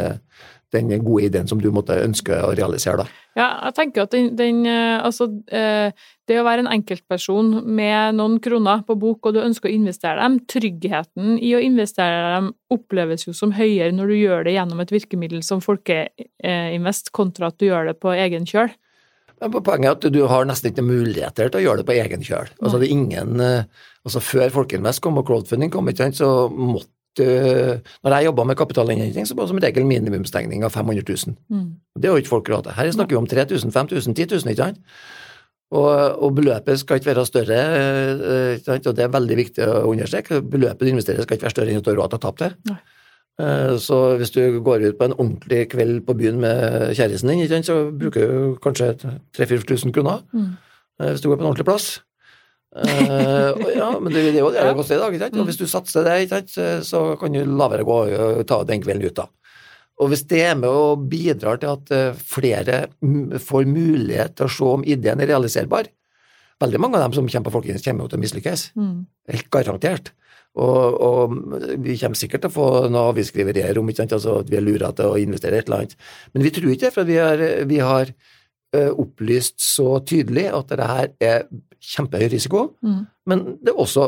den 0.72 1.04
gode 1.04 1.26
ideen 1.28 1.48
som 1.48 1.60
du 1.60 1.68
måtte 1.74 1.98
ønske 2.00 2.36
å 2.44 2.52
realisere, 2.56 3.04
da? 3.04 3.20
Ja, 3.36 3.46
jeg 3.68 3.76
tenker 3.76 4.04
at 4.04 4.12
den, 4.12 4.32
den 4.36 4.64
eh, 4.68 5.00
Altså, 5.02 5.28
eh, 5.52 5.92
det 6.28 6.38
å 6.38 6.44
være 6.46 6.64
en 6.64 6.70
enkeltperson 6.70 7.50
med 7.64 8.18
noen 8.18 8.38
kroner 8.44 8.84
på 8.86 8.96
bok, 9.00 9.26
og 9.26 9.36
du 9.36 9.40
ønsker 9.42 9.70
å 9.70 9.74
investere 9.74 10.20
dem, 10.22 10.38
tryggheten 10.48 11.38
i 11.40 11.54
å 11.56 11.62
investere 11.64 12.36
dem 12.36 12.52
oppleves 12.72 13.26
jo 13.26 13.34
som 13.36 13.54
høyere 13.56 13.92
når 13.96 14.12
du 14.12 14.16
gjør 14.20 14.46
det 14.46 14.56
gjennom 14.56 14.84
et 14.84 14.94
virkemiddel 14.94 15.42
som 15.46 15.64
Folkeinvest, 15.64 17.12
kontra 17.16 17.50
at 17.50 17.58
du 17.60 17.68
gjør 17.68 17.90
det 17.90 17.98
på 18.00 18.14
egen 18.14 18.48
kjøl. 18.48 18.72
Poenget 19.42 19.88
er 19.88 19.94
at 19.96 20.08
du 20.14 20.20
har 20.30 20.46
nesten 20.46 20.70
ikke 20.70 20.84
muligheter 20.87 21.50
til 21.50 21.61
å 21.61 21.62
gjøre 21.64 21.82
det 21.82 21.87
på 21.88 21.96
egen 21.99 22.26
kjøl. 22.26 22.50
Altså, 22.61 22.78
det 22.78 22.88
er 22.88 22.94
ingen, 22.94 23.40
eh, 23.42 23.87
altså 24.06 24.22
Før 24.22 24.52
Folkeinvest 24.54 25.02
kom 25.02 25.18
og 25.18 25.26
crowdfunding 25.26 25.72
kom, 25.72 25.90
så 25.90 26.49
måtte 26.49 26.90
når 27.12 28.14
jeg 28.14 28.25
jobba 28.25 28.44
med 28.49 28.56
kapitalinnhenting, 28.56 29.26
så 29.28 29.34
var 29.37 29.44
det 29.44 29.52
som 29.52 29.58
regel 29.61 29.84
minimumstegning 29.84 30.62
av 30.64 30.72
500 30.72 31.04
000. 31.04 31.34
Mm. 31.52 31.66
Det 32.00 32.08
har 32.08 32.16
jo 32.16 32.22
ikke 32.22 32.30
folk 32.30 32.49
råd 32.49 32.62
til. 32.64 32.72
Her 32.78 32.92
snakker 32.96 33.12
vi 33.12 33.18
om 33.20 33.26
3000, 33.28 33.72
5000, 33.75 34.14
10 34.16 34.26
000, 34.32 34.54
ikke 34.54 34.62
sant? 34.62 34.80
Og, 35.72 35.92
og, 36.20 36.34
beløpet 36.37 36.80
skal 36.80 37.00
ikke 37.00 37.14
være 37.14 37.25
større, 37.28 37.61
eh, 37.61 38.54
ikke 38.58 38.66
sant? 38.66 38.88
og 38.90 38.96
det 38.96 39.06
er 39.06 39.12
veldig 39.12 39.37
viktig 39.38 39.68
å 39.68 39.84
understreke. 39.88 40.42
Beløpet 40.44 40.84
du 40.84 40.90
investerer 40.92 41.25
skal 41.25 41.38
ikke 41.38 41.49
være 41.49 41.56
større 41.56 41.72
enn 41.72 41.80
at 41.80 41.87
du 41.87 41.92
har 41.94 42.00
råd 42.02 42.12
til 42.12 42.20
å 42.20 42.25
tape 42.26 42.44
det. 42.44 42.75
Eh, 42.75 42.91
så 43.80 43.98
hvis 44.20 44.30
du 44.34 44.60
går 44.62 44.84
ut 44.84 44.98
på 44.98 45.08
en 45.08 45.14
ordentlig 45.16 45.64
kveld 45.72 46.02
på 46.06 46.14
byen 46.14 46.40
med 46.42 46.92
kjæresten 46.94 47.32
din, 47.32 47.64
så 47.64 47.90
bruker 47.90 48.28
du 48.28 48.56
kanskje 48.62 48.92
3000-4000 49.38 49.94
kroner. 49.96 50.20
Mm. 50.32 50.50
Hvis 51.00 51.24
du 51.24 51.30
går 51.30 51.40
på 51.40 51.42
en 51.42 51.50
ordentlig 51.50 51.66
plass. 51.66 52.02
Uh, 52.72 53.52
ja, 53.76 53.88
men 54.00 54.12
det, 54.12 54.22
det 54.32 54.38
er 54.38 54.44
jo 54.44 54.52
det 54.52 54.62
det 54.64 54.76
koster 54.78 54.96
i 54.96 55.00
dag. 55.00 55.12
Ikke 55.12 55.24
sant? 55.26 55.40
Og 55.40 55.48
hvis 55.48 55.60
du 55.60 55.66
satser 55.68 56.06
det, 56.06 56.44
så 56.86 57.02
kan 57.20 57.34
du 57.34 57.42
la 57.44 57.68
være 57.72 57.84
å 57.84 57.88
gå 57.88 57.98
og 58.40 58.44
ta 58.48 58.62
den 58.68 58.84
kvelden 58.84 59.08
ut. 59.08 59.16
da. 59.16 59.26
Og 60.00 60.10
hvis 60.10 60.24
det 60.30 60.40
er 60.42 60.56
med 60.58 60.70
og 60.72 61.04
bidrar 61.10 61.60
til 61.62 61.74
at 61.76 61.92
eh, 61.94 62.16
flere 62.16 62.86
får 63.42 63.68
mulighet 63.68 64.38
til 64.38 64.48
å 64.48 64.54
se 64.54 64.70
om 64.78 64.86
ideen 64.86 65.20
er 65.22 65.30
realiserbar 65.34 65.90
Veldig 66.62 66.78
mange 66.78 66.94
av 66.94 67.02
dem 67.02 67.14
som 67.16 67.26
kommer 67.26 67.48
på 67.48 67.52
Folkehjelpen, 67.56 67.82
kommer 67.98 68.10
til 68.12 68.20
å 68.20 68.22
mislykkes. 68.22 68.60
Mm. 68.78 68.98
Helt 69.32 69.48
garantert. 69.50 70.12
Og, 70.52 71.00
og, 71.00 71.37
vi 71.80 71.97
kommer 71.97 72.18
sikkert 72.18 72.44
til 72.44 72.52
å 72.52 72.56
få 72.56 72.68
noe 72.92 73.09
avgiftsskriverier 73.12 73.78
om 73.80 73.88
ikke 73.88 74.02
sant? 74.02 74.14
Altså, 74.18 74.40
at 74.42 74.52
vi 74.52 74.59
er 74.59 74.66
lura 74.66 74.92
til 74.97 75.14
å 75.14 75.21
investere 75.21 75.56
i 75.56 75.62
et 75.62 75.71
eller 75.71 75.85
annet. 75.85 75.97
Men 76.35 76.44
vi 76.44 76.52
tror 76.52 76.75
ikke 76.75 76.87
det, 76.88 76.94
for 76.97 77.09
vi 77.09 77.16
har, 77.23 77.44
vi 77.71 77.80
har 77.80 78.12
Eh, 78.73 78.88
opplyst 78.88 79.59
så 79.61 79.99
tydelig 80.00 80.47
at 80.49 80.71
det 80.73 80.87
her 80.88 81.09
er 81.21 81.42
kjempehøy 81.92 82.30
risiko, 82.32 82.62
mm. 82.80 83.00
men 83.28 83.42
det 83.61 83.68
er 83.68 83.80
også 83.82 84.06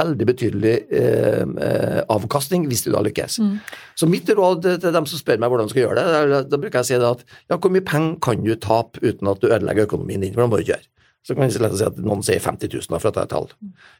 veldig 0.00 0.26
betydelig 0.26 0.72
eh, 0.98 1.44
eh, 1.46 2.00
avkastning 2.10 2.64
hvis 2.66 2.82
du 2.82 2.88
da 2.90 3.04
lykkes. 3.06 3.38
Mm. 3.38 3.52
Så 3.94 4.08
mitt 4.10 4.32
råd 4.34 4.66
til 4.66 4.96
dem 4.96 5.06
som 5.06 5.20
spør 5.20 5.38
meg 5.38 5.54
hvordan 5.54 5.70
du 5.70 5.74
skal 5.76 5.84
gjøre 5.84 6.02
det, 6.02 6.24
da, 6.32 6.40
da 6.42 6.58
bruker 6.58 6.80
jeg 6.80 6.88
å 6.88 6.88
si 6.88 6.98
det 6.98 7.12
at 7.12 7.22
ja, 7.22 7.60
hvor 7.60 7.70
mye 7.70 7.86
penger 7.86 8.18
kan 8.26 8.42
du 8.42 8.50
tape 8.58 8.98
uten 8.98 9.30
at 9.30 9.44
du 9.44 9.46
ødelegger 9.46 9.86
økonomien 9.86 10.26
din? 10.26 10.34
Hvordan 10.34 10.50
må 10.56 10.58
du 10.58 10.72
gjøre? 10.72 10.82
Så 11.26 11.36
kan 11.36 11.46
vi 11.46 11.52
si 11.52 11.84
at 11.84 12.00
noen 12.00 12.24
sier 12.24 12.40
50 12.40 12.72
000 12.72 12.98
for 13.00 13.10
å 13.10 13.14
ta 13.14 13.26
et 13.26 13.32
tall. 13.32 13.50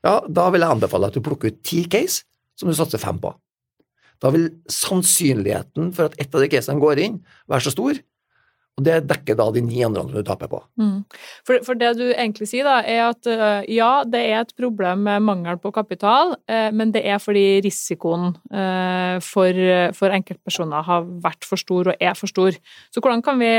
Ja, 0.07 0.21
da 0.25 0.49
vil 0.53 0.65
jeg 0.65 0.77
anbefale 0.77 1.11
at 1.11 1.17
du 1.17 1.25
plukker 1.25 1.53
ut 1.53 1.63
ti 1.67 1.85
case 1.91 2.25
som 2.59 2.71
du 2.71 2.77
satser 2.77 3.01
fem 3.03 3.21
på. 3.21 3.33
Da 4.21 4.33
vil 4.33 4.49
sannsynligheten 4.73 5.93
for 5.97 6.11
at 6.11 6.17
ett 6.21 6.35
av 6.35 6.45
de 6.45 6.49
casene 6.53 6.81
går 6.81 7.01
inn, 7.05 7.21
være 7.49 7.67
så 7.67 7.75
stor 7.75 8.01
og 8.81 8.87
Det 8.87 8.97
dekker 9.11 9.37
da 9.37 9.47
de 9.53 9.61
ni 9.65 9.83
andre 9.85 10.03
som 10.07 10.15
du 10.15 10.25
taper 10.25 10.49
på. 10.51 10.61
Mm. 10.81 11.03
For, 11.47 11.61
for, 11.67 11.79
det 11.81 11.93
du 11.99 12.07
egentlig 12.09 12.49
sier, 12.49 12.65
da, 12.65 12.81
er 12.81 13.03
at 13.11 13.29
uh, 13.29 13.61
ja, 13.69 13.91
det 14.09 14.23
er 14.31 14.41
et 14.41 14.55
problem 14.57 15.05
med 15.05 15.27
mangel 15.27 15.61
på 15.61 15.73
kapital, 15.77 16.35
uh, 16.49 16.71
men 16.73 16.95
det 16.95 17.05
er 17.05 17.21
fordi 17.21 17.61
risikoen 17.67 18.33
uh, 18.55 19.21
for, 19.25 19.61
for, 19.97 20.17
enkeltpersoner 20.17 20.87
har 20.89 21.07
vært 21.25 21.47
for 21.49 21.61
stor 21.61 21.93
og 21.93 22.01
er 22.01 22.17
for 22.19 22.33
stor. 22.33 22.57
Så 22.91 23.05
hvordan 23.05 23.25
kan 23.27 23.41
vi 23.41 23.53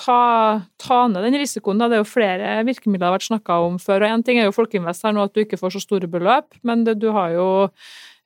ta, 0.00 0.20
ta 0.80 1.00
ned 1.12 1.28
den 1.28 1.38
risikoen? 1.42 1.80
Da? 1.80 1.90
Det 1.90 2.00
er 2.00 2.04
jo 2.04 2.08
flere 2.08 2.56
virkemidler 2.68 3.10
har 3.10 3.18
vært 3.18 3.28
snakka 3.28 3.60
om 3.68 3.78
før. 3.82 4.06
og 4.06 4.16
Én 4.16 4.24
ting 4.26 4.40
er 4.40 4.48
jo 4.48 4.56
Folkeinvest 4.56 5.04
her 5.04 5.16
nå, 5.16 5.28
at 5.28 5.36
du 5.36 5.44
ikke 5.44 5.60
får 5.60 5.76
så 5.76 5.84
store 5.84 6.10
beløp, 6.10 6.56
men 6.64 6.88
det, 6.88 6.98
du 7.02 7.10
har 7.14 7.36
jo 7.36 7.48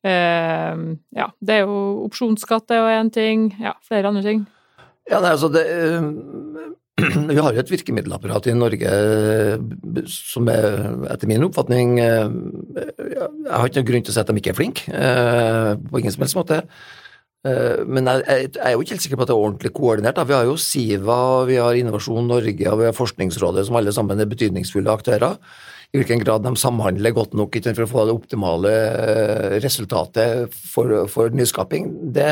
ja, 0.03 1.29
det 1.38 1.55
er 1.55 1.61
jo 1.62 1.77
opsjonsskatt, 2.09 2.73
er 2.75 2.81
jo 2.81 2.88
én 2.90 3.11
ting. 3.14 3.44
Ja, 3.62 3.77
flere 3.87 4.11
andre 4.11 4.25
ting. 4.27 4.40
Ja, 5.11 5.19
nei, 5.19 5.33
altså 5.35 5.51
det, 5.53 5.65
eh, 5.67 6.01
Vi 7.33 7.38
har 7.41 7.55
jo 7.55 7.62
et 7.62 7.73
virkemiddelapparat 7.73 8.49
i 8.51 8.57
Norge 8.57 8.95
eh, 8.95 10.03
som 10.11 10.49
er, 10.53 10.67
etter 11.11 11.31
min 11.31 11.47
oppfatning 11.49 11.97
eh, 12.03 12.35
Jeg 12.79 13.29
har 13.51 13.69
ikke 13.69 13.81
noen 13.81 13.88
grunn 13.91 14.07
til 14.07 14.12
å 14.12 14.17
si 14.17 14.23
at 14.23 14.31
de 14.31 14.43
ikke 14.43 14.53
er 14.53 14.59
flinke, 14.59 15.07
på 15.88 16.03
ingen 16.03 16.15
som 16.15 16.25
helst 16.25 16.38
måte. 16.38 16.62
Men 17.43 18.07
jeg, 18.07 18.23
jeg, 18.29 18.51
er 18.62 18.75
jo 18.77 18.85
ikke 18.85 18.95
helt 18.95 19.03
sikker 19.03 19.19
på 19.19 19.25
at 19.25 19.31
det 19.33 19.35
er 19.35 19.45
ordentlig 19.45 19.73
koordinert. 19.75 20.15
Da. 20.15 20.25
Vi 20.29 20.37
har 20.37 20.47
jo 20.47 20.55
Siva, 20.62 21.17
vi 21.49 21.57
har 21.59 21.75
Innovasjon 21.75 22.29
Norge 22.31 22.69
og 22.71 22.79
vi 22.79 22.87
har 22.87 22.95
Forskningsrådet, 22.95 23.65
som 23.67 23.79
alle 23.81 23.95
sammen 23.95 24.23
er 24.23 24.31
betydningsfulle 24.31 24.95
aktører. 24.95 25.41
I 25.91 25.99
hvilken 25.99 26.23
grad 26.23 26.47
de 26.47 26.55
samhandler 26.57 27.17
godt 27.17 27.35
nok 27.37 27.59
for 27.67 27.85
å 27.85 27.91
få 27.91 28.05
det 28.07 28.15
optimale 28.15 28.77
resultatet 29.65 30.55
for, 30.55 30.95
for 31.11 31.35
nyskaping, 31.35 31.91
det 32.15 32.31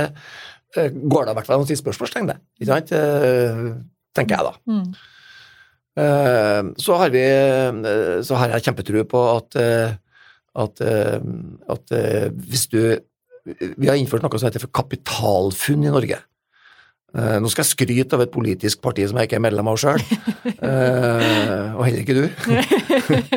går 0.75 1.27
det 1.27 1.33
i 1.33 1.39
hvert 1.39 1.49
fall 1.49 1.59
an 1.59 1.65
å 1.65 1.69
stille 1.69 1.83
spørsmålstegn 1.83 2.31
ved. 2.31 2.43
Ikke 2.61 2.71
sant? 2.71 2.93
Eh, 2.95 3.65
tenker 4.17 4.37
jeg 4.37 4.47
da. 4.47 4.55
Mm. 4.71 4.87
Eh, 6.01 6.71
så 6.79 6.99
har 7.01 7.13
vi 7.15 7.25
så 8.27 8.41
har 8.41 8.55
jeg 8.55 8.69
kjempetro 8.69 9.05
på 9.11 9.27
at, 9.35 9.61
at, 10.65 10.83
at 11.75 11.95
hvis 12.47 12.67
du 12.71 12.83
Vi 13.81 13.89
har 13.89 13.97
innført 13.97 14.23
noe 14.23 14.39
som 14.39 14.51
heter 14.51 14.63
for 14.63 14.71
kapitalfunn 14.77 15.87
i 15.89 15.93
Norge. 15.93 16.19
Nå 17.11 17.49
skal 17.51 17.65
jeg 17.65 17.71
skryte 17.73 18.15
av 18.15 18.23
et 18.23 18.31
politisk 18.31 18.83
parti 18.85 19.03
som 19.09 19.17
jeg 19.19 19.27
ikke 19.27 19.39
er 19.41 19.43
medlem 19.43 19.67
av 19.67 19.79
sjøl, 19.81 20.03
og 20.53 21.81
heller 21.81 22.03
ikke 22.05 22.15
du. 22.15 22.27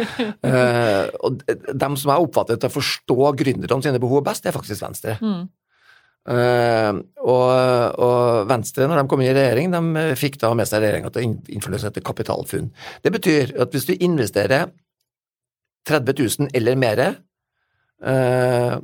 og 1.24 1.40
dem 1.48 1.96
som 1.98 2.12
jeg 2.12 2.28
oppfatter 2.28 2.60
til 2.60 2.70
å 2.70 2.76
forstå 2.76 3.32
gründerne 3.40 3.88
sine 3.88 4.04
behov 4.04 4.22
best, 4.28 4.44
det 4.44 4.52
er 4.52 4.58
faktisk 4.60 4.84
Venstre. 4.84 5.16
Mm. 5.24 5.48
Uh, 6.24 7.02
og, 7.20 7.50
og, 8.00 8.46
Venstre, 8.48 8.88
når 8.88 9.02
de 9.02 9.10
kom 9.12 9.24
i 9.26 9.32
regjering, 9.34 9.74
de 9.74 10.06
fikk 10.20 10.38
da 10.40 10.54
med 10.56 10.70
seg 10.70 10.84
regjeringa 10.84 11.12
til 11.12 11.26
å 11.26 11.34
innføre 11.52 11.82
et 11.90 12.00
kapitalfunn. 12.06 12.70
Det 13.04 13.12
betyr 13.12 13.52
at 13.60 13.76
hvis 13.76 13.90
du 13.90 13.94
investerer 13.98 14.72
30 15.90 16.16
000 16.48 16.56
eller 16.56 16.80
mer, 16.80 17.04
uh, 18.08 18.80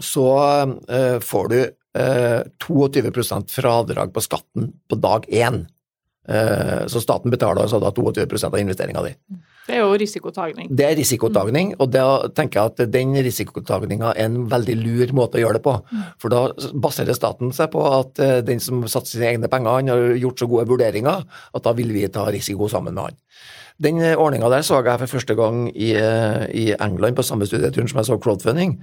så 0.00 0.30
uh, 0.86 1.18
får 1.20 1.52
du 1.54 1.60
22% 1.90 3.50
fradrag 3.50 4.12
på 4.14 4.22
skatten 4.22 4.68
på 4.86 4.96
dag 5.02 5.24
én. 5.26 5.64
Så 6.86 7.00
staten 7.02 7.32
betaler 7.34 7.64
altså 7.64 7.80
da 7.82 7.90
22% 7.90 8.46
av 8.46 8.60
investeringa 8.60 9.02
di. 9.02 9.10
Det 9.68 9.76
er 9.76 9.84
jo 9.84 9.96
risikotagning. 10.00 10.70
Det 10.76 10.86
er 10.86 10.96
risikotagning, 10.98 11.72
og 11.78 11.92
da 11.92 12.04
tenker 12.34 12.58
jeg 12.58 12.72
at 12.72 12.92
den 12.92 13.12
risikotagninga 13.22 14.14
er 14.16 14.26
en 14.26 14.40
veldig 14.50 14.76
lur 14.80 15.12
måte 15.16 15.38
å 15.38 15.44
gjøre 15.44 15.60
det 15.60 15.64
på. 15.66 15.74
For 16.22 16.32
da 16.32 16.72
baserer 16.82 17.16
staten 17.16 17.52
seg 17.54 17.70
på 17.74 17.84
at 17.92 18.22
eh, 18.24 18.40
den 18.46 18.62
som 18.62 18.82
satser 18.88 19.18
sine 19.18 19.28
egne 19.34 19.50
penger, 19.52 19.78
han 19.78 19.92
har 19.92 20.16
gjort 20.18 20.42
så 20.42 20.48
gode 20.50 20.66
vurderinger 20.72 21.22
at 21.28 21.66
da 21.66 21.74
vil 21.76 21.92
vi 21.94 22.06
ta 22.10 22.26
risiko 22.32 22.70
sammen 22.72 22.96
med 22.96 23.10
han. 23.10 23.20
Den 23.80 24.00
eh, 24.02 24.16
ordninga 24.18 24.50
der 24.52 24.66
så 24.66 24.80
jeg 24.80 25.04
for 25.04 25.14
første 25.18 25.36
gang 25.38 25.68
i, 25.70 25.92
eh, 25.98 26.42
i 26.50 26.66
England 26.80 27.20
på 27.20 27.26
samme 27.26 27.48
studieturen 27.48 27.90
som 27.90 28.00
jeg 28.00 28.10
så 28.10 28.18
crowdfunding. 28.18 28.78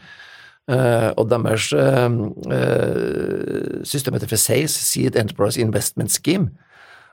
Og 0.68 1.30
deres 1.32 1.70
system 3.88 4.18
heter 4.18 4.28
for 4.28 4.36
SACE, 4.36 4.82
Seed 4.84 5.16
Enterprise 5.16 5.62
Investment 5.64 6.12
Scheme. 6.12 6.50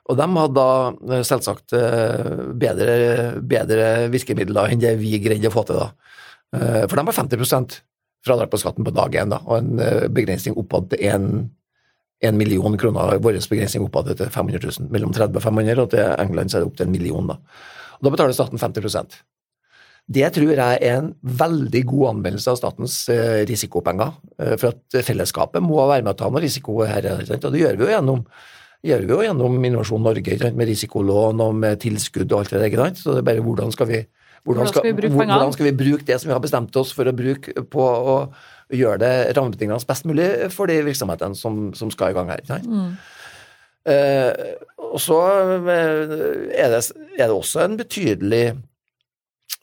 Og 0.04 0.18
de 0.20 0.26
hadde 0.36 0.54
da 0.58 1.16
eh, 1.16 1.24
selvsagt 1.24 1.74
eh, 1.78 2.30
bedre, 2.60 2.94
bedre 3.40 3.88
virkemidler 4.12 4.74
enn 4.74 4.82
det 4.82 4.94
vi 5.00 5.16
greide 5.22 5.48
å 5.48 5.54
få 5.54 5.64
til 5.68 5.80
da. 5.80 5.90
Eh, 6.56 6.82
for 6.84 6.98
de 6.98 7.06
har 7.08 7.16
50% 7.16 7.78
fradrag 8.24 8.50
på 8.52 8.60
skatten 8.60 8.84
på 8.84 8.92
dag 8.96 9.16
én, 9.20 9.32
og 9.36 9.54
en 9.58 10.10
begrensning 10.16 10.56
oppad 10.60 10.90
til 10.94 11.02
1 12.24 12.38
million 12.38 12.76
kroner. 12.80 13.18
Vår 13.20 13.36
begrensning 13.50 13.84
oppad 13.84 14.14
til 14.16 14.32
500 14.32 14.60
000. 14.64 14.90
Mellom 14.92 15.12
30 15.12 15.40
og 15.40 15.44
500, 15.44 15.82
og 15.82 15.92
til 15.92 16.12
England 16.24 16.52
så 16.52 16.58
er 16.58 16.64
det 16.64 16.70
opp 16.70 16.78
til 16.78 16.88
en 16.88 16.94
million. 16.94 17.28
Da 17.28 17.36
og 17.94 18.06
da 18.08 18.12
betaler 18.12 18.36
staten 18.36 18.60
50% 18.60 19.22
det 20.14 20.26
tror 20.36 20.50
jeg 20.52 20.78
er 20.84 20.98
en 20.98 21.06
veldig 21.24 21.80
god 21.88 22.08
anvendelse 22.10 22.52
av 22.52 22.58
statens 22.58 22.96
risikopenger, 23.48 24.10
for 24.60 24.74
at 24.74 24.96
fellesskapet 25.06 25.64
må 25.64 25.78
være 25.88 26.04
med 26.04 26.10
å 26.12 26.18
ta 26.18 26.28
noe 26.28 26.42
risiko 26.44 26.74
her, 26.84 27.06
og 27.14 27.46
det 27.46 27.62
gjør 27.62 27.78
vi 27.80 27.86
jo 27.86 27.88
gjennom 27.88 28.20
gjør 28.84 29.04
vi 29.04 29.14
jo 29.14 29.22
gjennom 29.24 29.56
Innovasjon 29.64 30.04
Norge 30.04 30.50
med 30.52 30.68
risikolån 30.68 31.40
og 31.40 31.56
med 31.56 31.80
tilskudd 31.82 32.28
og 32.32 32.42
alt 32.42 32.54
det 32.54 32.72
der. 32.74 32.92
Så 32.98 33.14
det 33.14 33.22
er 33.22 33.30
bare 33.30 33.44
hvordan 33.44 33.72
skal 33.74 33.90
vi, 33.90 34.04
Hvordan 34.44 34.68
skal, 34.68 34.92
hvordan 34.92 35.52
skal, 35.54 35.64
vi 35.64 35.72
bruke 35.72 36.04
det 36.04 36.18
som 36.20 36.28
vi 36.28 36.34
har 36.34 36.42
bestemt 36.44 36.74
oss 36.76 36.90
for 36.92 37.08
å 37.08 37.14
bruke 37.16 37.62
på 37.72 37.80
å 37.80 38.16
gjøre 38.76 39.00
det 39.00 39.36
rammebetingelsene 39.38 39.88
best 39.88 40.04
mulig 40.04 40.26
for 40.52 40.68
de 40.68 40.82
virksomhetene 40.84 41.38
som, 41.38 41.70
som 41.72 41.88
skal 41.92 42.12
i 42.12 42.16
gang 42.18 42.28
her. 42.28 42.42
Mm. 42.60 42.90
Eh, 43.88 44.52
og 44.80 45.00
så 45.00 45.18
eh, 45.68 46.52
er 46.56 46.72
det, 46.72 46.82
er 47.16 47.24
det, 47.24 47.32
også 47.32 47.64
en 47.64 47.78
betydelig 47.80 48.44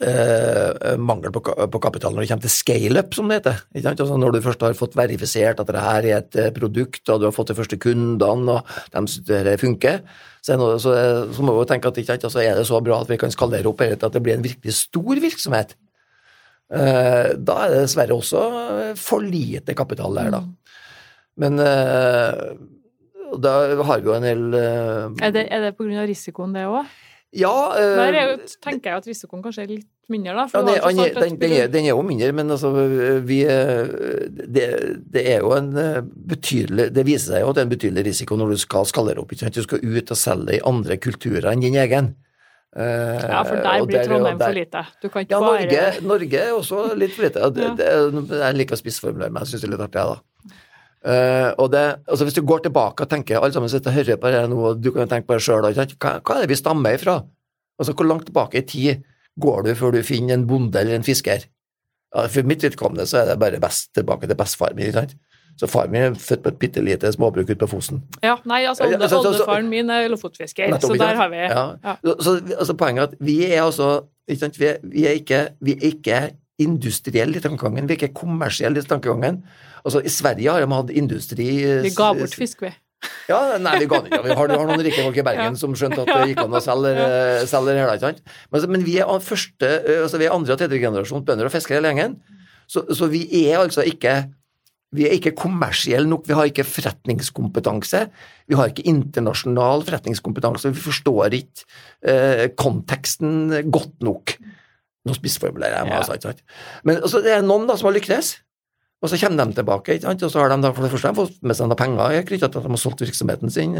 eh, 0.02 0.96
mangel 0.98 1.34
på, 1.34 1.44
på, 1.44 1.82
kapital 1.84 2.16
når 2.16 2.24
det 2.24 2.32
kommer 2.32 2.48
til 2.48 2.54
scale-up, 2.54 3.14
som 3.16 3.30
det 3.30 3.42
heter. 3.42 3.62
Altså 3.94 4.18
når 4.20 4.36
du 4.36 4.42
først 4.46 4.66
har 4.66 4.78
fått 4.78 4.98
verifisert 5.00 5.62
at 5.62 5.70
det 5.72 5.86
her 5.86 6.08
er 6.08 6.18
et 6.22 6.40
eh, 6.40 6.52
produkt, 6.56 7.04
og 7.08 7.22
du 7.22 7.28
har 7.28 7.36
fått 7.36 7.54
de 7.54 7.58
første 7.60 7.80
kundene, 7.82 8.58
og 8.58 8.74
de 8.94 9.06
syns 9.06 9.28
det 9.30 9.60
funker, 9.62 10.02
så, 10.42 10.58
noe, 10.58 10.80
så, 10.82 10.96
så, 11.30 11.46
må 11.46 11.54
vi 11.60 11.68
tenke 11.70 11.92
at 11.92 12.02
altså 12.18 12.42
er 12.42 12.58
det 12.58 12.66
så 12.70 12.82
bra 12.82 13.04
at 13.04 13.12
vi 13.12 13.20
kan 13.22 13.34
skalere 13.34 13.70
opp 13.70 13.84
at 13.86 14.08
det 14.10 14.24
blir 14.26 14.40
en 14.40 14.46
virkelig 14.46 14.80
stor 14.80 15.22
virksomhet. 15.22 15.76
Eh, 16.72 17.36
da 17.36 17.58
er 17.66 17.74
det 17.74 17.86
dessverre 17.86 18.16
også 18.16 18.42
for 19.00 19.24
lite 19.24 19.76
kapital 19.78 20.16
der, 20.18 20.32
da. 20.34 20.42
Mm. 20.42 20.58
Men 21.42 21.60
eh, 21.64 22.42
da 23.40 23.54
har 23.88 24.02
vi 24.02 24.10
jo 24.10 24.16
en 24.18 24.28
hel 24.28 24.42
uh, 24.52 25.14
Er 25.24 25.32
det, 25.32 25.46
er 25.48 25.64
det 25.64 25.76
pga. 25.78 26.04
risikoen, 26.08 26.56
det 26.56 26.66
òg? 26.68 26.90
Ja 27.32 27.72
øh, 27.80 27.98
Der 27.98 28.16
jo, 28.28 28.38
tenker 28.60 28.92
jeg 28.92 28.98
at 28.98 29.06
risikoen 29.08 29.44
kanskje 29.44 29.64
er 29.64 29.70
litt 29.70 29.88
mindre, 30.12 30.34
da. 30.36 30.46
Ja, 30.52 30.62
den, 30.68 30.98
den, 30.98 31.14
den, 31.16 31.38
den, 31.40 31.54
er, 31.56 31.70
den, 31.72 31.86
er, 31.86 31.94
jo 31.94 32.02
mindre, 32.04 32.32
men 32.36 32.52
altså 32.52 32.72
vi 33.24 33.38
det, 33.48 34.66
det, 35.14 35.24
er 35.24 35.40
jo 35.40 35.54
en 35.56 35.72
betydelig 36.28 36.90
Det 36.92 37.06
viser 37.08 37.38
seg 37.38 37.46
jo 37.46 37.54
at 37.54 37.56
det 37.56 37.64
er 37.64 37.70
en 37.70 37.72
betydelig 37.72 38.04
risiko 38.10 38.36
når 38.36 38.52
du 38.52 38.58
skal 38.66 38.90
skalere 38.90 39.24
opp. 39.24 39.32
Du 39.32 39.64
skal 39.64 39.80
ut 39.80 40.12
og 40.12 40.20
selge 40.20 40.58
i 40.58 40.66
andre 40.68 41.00
kulturer 41.00 41.48
enn 41.54 41.64
din 41.64 41.80
egen. 41.80 42.12
Ja, 42.76 43.42
for 43.44 43.60
der 43.64 43.86
blir 43.88 44.04
Trondheim 44.08 44.40
for 44.40 44.56
lite. 44.56 44.84
Du 45.04 45.08
kan 45.12 45.24
ikke 45.24 45.36
ja, 45.36 45.40
bare 45.44 45.64
Norge, 45.64 46.04
Norge 46.08 46.44
er 46.44 46.52
også 46.56 46.84
litt 47.00 47.16
for 47.16 47.28
lite. 47.28 47.48
Det, 47.56 47.72
det, 47.80 48.42
jeg 48.44 48.60
liker 48.60 48.76
å 48.76 48.82
spissformulere 48.84 49.32
meg, 49.32 49.44
jeg 49.44 49.54
syns 49.54 49.64
det 49.64 49.72
er 49.72 49.74
litt 49.78 49.88
artig, 49.88 50.04
jeg, 50.04 50.20
da. 50.20 50.60
Uh, 51.02 51.50
og 51.58 51.72
det, 51.74 51.82
altså 52.06 52.28
Hvis 52.28 52.36
du 52.38 52.44
går 52.46 52.60
tilbake 52.62 53.02
og 53.02 53.10
tenker 53.10 53.40
Alle 53.40 53.56
sammen 53.56 53.72
sitter 53.74 53.90
og 53.90 53.96
hører 53.96 54.20
på 54.22 54.30
det 54.30 54.42
nå, 54.52 54.58
og 54.70 54.84
du 54.84 54.92
kan 54.94 55.10
tenke 55.10 55.26
på 55.32 55.34
det 55.34 55.42
sjøl 55.42 55.64
hva, 55.66 55.74
hva, 55.74 56.36
er 56.36 56.44
det 56.44 56.52
vi 56.52 56.58
stammer 56.60 56.94
ifra? 56.94 57.16
Altså 57.82 57.96
Hvor 57.98 58.06
langt 58.06 58.28
tilbake 58.30 58.62
i 58.62 58.68
tid 58.70 59.08
går 59.42 59.66
du 59.66 59.72
før 59.80 59.96
du 59.96 60.04
finner 60.06 60.36
en 60.38 60.46
bonde 60.46 60.78
eller 60.78 61.00
en 61.00 61.08
fisker? 61.08 61.48
Ja, 62.14 62.28
for 62.30 62.46
mitt 62.46 62.62
vedkommende 62.62 63.08
så 63.10 63.24
er 63.24 63.32
det 63.32 63.40
bare 63.42 63.62
best 63.64 63.90
tilbake 63.98 64.30
til 64.30 64.38
bestefaren 64.38 64.78
min. 64.78 64.92
ikke 64.92 65.00
sant? 65.00 65.18
Så 65.60 65.68
faren 65.70 65.92
min 65.92 66.02
er 66.02 66.14
født 66.18 66.44
på 66.44 66.52
et 66.52 66.60
bitte 66.60 66.82
lite 66.84 67.12
småbruk 67.14 67.50
ute 67.50 67.60
på 67.60 67.70
Fosen. 67.70 68.02
Ja, 68.24 68.36
nei, 68.50 68.64
altså 68.66 68.88
olde, 68.88 69.10
Oldefaren 69.18 69.70
min 69.70 69.90
er 69.94 70.08
lofotfisker, 70.12 70.78
så 70.82 70.94
der 71.00 71.18
har 71.20 71.30
vi 71.30 71.42
ja. 71.42 71.66
ja. 71.84 71.96
Så, 72.20 72.38
altså, 72.58 72.76
Poenget 72.78 73.04
er 73.04 73.08
at 73.08 73.16
vi 73.20 73.36
er 73.46 73.64
altså 73.64 73.90
ikke 74.28 74.40
sant? 74.40 74.60
Vi 74.60 74.66
er, 74.66 74.78
vi 74.84 75.06
er 75.06 75.18
ikke, 75.20 75.42
vi 75.62 75.76
er 75.76 75.86
ikke 75.92 76.22
industrielle 76.64 77.40
i 77.40 77.44
tankegangen, 77.44 77.90
vi 77.90 77.96
er 77.96 78.00
ikke 78.00 78.16
kommersielle 78.22 78.82
i 78.82 78.88
tankegangen. 78.88 79.42
Altså, 79.82 80.04
I 80.06 80.14
Sverige 80.14 80.54
har 80.54 80.64
de 80.64 80.72
hatt 80.72 80.96
industri 81.02 81.50
Vi 81.86 81.94
ga 81.98 82.12
bort 82.18 82.38
fisk, 82.38 82.64
vi. 82.66 82.74
Ja, 83.30 83.58
nei, 83.58 83.80
vi, 83.82 83.88
ga, 83.90 84.02
ja, 84.12 84.20
vi, 84.22 84.34
har, 84.38 84.52
har 84.52 84.68
noen 84.70 84.84
rike 84.86 85.02
folk 85.02 85.18
i 85.18 85.24
Bergen 85.26 85.54
ja. 85.56 85.60
som 85.60 85.74
skjønte 85.78 86.04
at 86.04 86.12
det 86.12 86.34
gikk 86.34 86.44
an 86.44 86.58
å 86.58 86.62
selge, 86.62 86.92
ja. 86.98 87.48
selge 87.50 87.78
her. 87.80 87.94
Ikke 87.96 88.12
sant? 88.12 88.22
Men, 88.22 88.60
altså, 88.60 88.70
men 88.76 88.86
vi 88.86 89.00
er 89.02 89.26
første, 89.26 89.72
altså, 90.04 90.22
vi 90.22 90.28
er 90.28 90.36
andre 90.36 90.54
og 90.54 90.62
tredje 90.62 90.84
generasjon 90.84 91.26
bønder 91.26 91.50
og 91.50 91.56
fiskere 91.56 91.80
hele 91.80 91.94
gjengen. 91.94 92.20
Så, 92.70 92.86
så, 92.96 93.10
vi 93.12 93.26
er 93.44 93.64
altså 93.64 93.86
ikke 93.88 94.22
vi 94.92 95.06
er 95.08 95.14
ikke 95.16 95.32
kommersielle 95.40 96.10
nok, 96.12 96.26
vi 96.28 96.36
har 96.36 96.50
ikke 96.50 96.68
forretningskompetanse. 96.68 98.02
Vi 98.52 98.58
har 98.60 98.72
ikke 98.72 98.84
internasjonal 98.92 99.86
forretningskompetanse, 99.88 100.74
vi 100.74 100.84
forstår 100.84 101.38
ikke 101.38 101.64
eh, 102.12 102.50
konteksten 102.60 103.54
godt 103.72 104.04
nok. 104.04 104.36
Nå 105.08 105.16
spissformulerer 105.18 105.80
jeg 105.80 105.90
meg, 105.90 105.98
ja. 105.98 106.06
altså. 106.06 106.34
Men 106.86 107.02
altså, 107.02 107.22
det 107.26 107.34
er 107.34 107.46
noen 107.46 107.68
da 107.70 107.78
som 107.80 107.90
har 107.90 107.96
lyktes. 107.98 108.36
Og 109.02 109.10
så 109.10 109.18
kommer 109.18 109.50
de 109.50 109.58
tilbake, 109.58 109.96
ikke 109.98 110.06
sant? 110.06 110.24
og 110.28 110.30
så 110.30 110.44
har 110.44 110.52
de 110.52 110.60
da 110.62 110.70
for 110.78 110.86
det 110.86 110.92
første 110.94 111.14
fått 111.18 111.38
med 111.42 111.58
seg 111.58 111.72
noen 111.72 111.80
penger 111.80 112.20
knyttet 112.28 112.52
til 112.54 112.60
at 112.62 112.68
de 112.68 112.74
har 112.76 112.82
solgt 112.82 113.02
virksomheten 113.02 113.54
sin, 113.54 113.74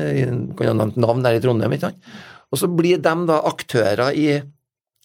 kan 0.58 0.72
ha 0.72 0.74
nevnt 0.80 0.98
navn 0.98 1.22
der 1.22 1.38
i 1.38 1.44
Trondheim, 1.44 1.76
ikke 1.76 1.92
sant. 1.92 2.08
Og 2.50 2.58
så 2.58 2.70
blir 2.74 2.98
de 2.98 3.14
da 3.30 3.38
aktører 3.52 4.18
i 4.18 4.26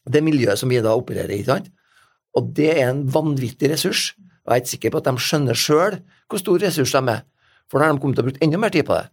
det 0.07 0.22
miljøet 0.24 0.57
som 0.57 0.72
vi 0.72 0.81
da 0.81 0.94
opererer 0.96 1.35
i, 1.35 1.42
ikke 1.42 1.59
sant. 1.59 1.68
Og 2.37 2.48
det 2.57 2.70
er 2.79 2.88
en 2.88 3.05
vanvittig 3.12 3.68
ressurs, 3.74 4.14
og 4.46 4.55
jeg 4.55 4.57
er 4.57 4.64
ikke 4.64 4.72
sikker 4.72 4.94
på 4.94 5.02
at 5.02 5.11
de 5.11 5.26
skjønner 5.26 5.59
sjøl 5.59 5.98
hvor 6.31 6.40
stor 6.40 6.64
ressurs 6.64 6.96
de 6.96 7.12
er, 7.12 7.22
for 7.68 7.83
da 7.83 7.90
har 7.90 7.96
de 7.96 8.00
kommet 8.00 8.16
til 8.16 8.24
å 8.24 8.31
bruke 8.31 8.44
enda 8.46 8.62
mer 8.62 8.72
tid 8.72 8.88
på 8.88 8.96
det. 8.96 9.05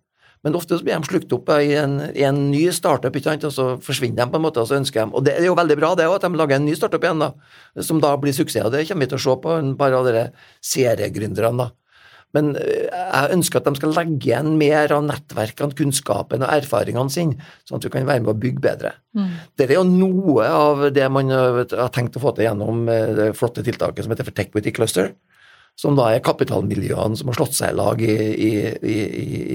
Men 0.43 0.57
ofte 0.59 0.75
så 0.75 0.83
blir 0.83 0.97
de 0.97 1.07
slukt 1.07 1.33
opp 1.35 1.51
i 1.55 1.71
en, 1.79 1.99
i 2.11 2.25
en 2.27 2.39
ny 2.51 2.65
startup, 2.75 3.15
og 3.15 3.45
så 3.55 3.67
forsvinner 3.83 4.25
de 4.25 4.31
på 4.33 4.39
en 4.39 4.43
måte, 4.43 4.59
og 4.59 4.67
så 4.67 4.75
ønsker 4.75 5.05
de 5.05 5.15
Og 5.15 5.23
det 5.23 5.37
er 5.37 5.47
jo 5.47 5.55
veldig 5.55 5.77
bra, 5.79 5.93
det 5.95 6.09
òg, 6.09 6.17
at 6.17 6.25
de 6.27 6.39
lager 6.39 6.59
en 6.59 6.67
ny 6.67 6.75
startup 6.75 7.03
igjen, 7.03 7.23
da, 7.23 7.31
som 7.79 8.01
da 8.03 8.11
blir 8.19 8.35
suksess. 8.35 8.65
og 8.65 8.75
Det 8.75 8.83
kommer 8.89 9.07
vi 9.07 9.13
til 9.13 9.21
å 9.21 9.23
se 9.23 9.37
på 9.45 9.55
bare 9.79 10.01
av 10.01 10.11
de 10.11 10.25
seriegründerne. 10.73 11.57
da. 11.63 11.71
Men 12.33 12.55
eh, 12.57 12.89
jeg 12.89 13.33
ønsker 13.37 13.61
at 13.61 13.69
de 13.69 13.79
skal 13.79 13.95
legge 13.95 14.27
igjen 14.27 14.55
mer 14.59 14.91
av 14.95 15.05
nettverkene, 15.05 15.77
kunnskapen 15.77 16.43
og 16.43 16.55
erfaringene 16.57 17.13
sine, 17.13 17.51
sånn 17.63 17.79
at 17.79 17.87
vi 17.87 17.93
kan 17.93 18.09
være 18.09 18.25
med 18.25 18.33
å 18.33 18.39
bygge 18.43 18.63
bedre. 18.63 18.95
Mm. 19.15 19.29
Det 19.55 19.69
er 19.69 19.77
jo 19.77 19.85
noe 19.87 20.47
av 20.49 20.87
det 20.95 21.07
man 21.13 21.31
har 21.31 21.91
tenkt 21.93 22.17
å 22.17 22.23
få 22.23 22.33
til 22.35 22.49
gjennom 22.49 22.87
eh, 22.91 23.13
det 23.19 23.29
flotte 23.39 23.65
tiltaket 23.65 24.05
som 24.05 24.15
heter 24.15 24.27
for 24.27 24.35
Techwitty 24.35 24.75
Cluster 24.75 25.13
som 25.79 25.97
da 25.97 26.11
er 26.13 26.23
kapitalmiljøene 26.23 27.17
som 27.17 27.31
har 27.31 27.37
slått 27.37 27.57
seg 27.57 27.73
i 27.73 27.77
lag 27.77 28.01
i, 28.03 28.13
i, 28.13 28.51
i, 28.93 28.97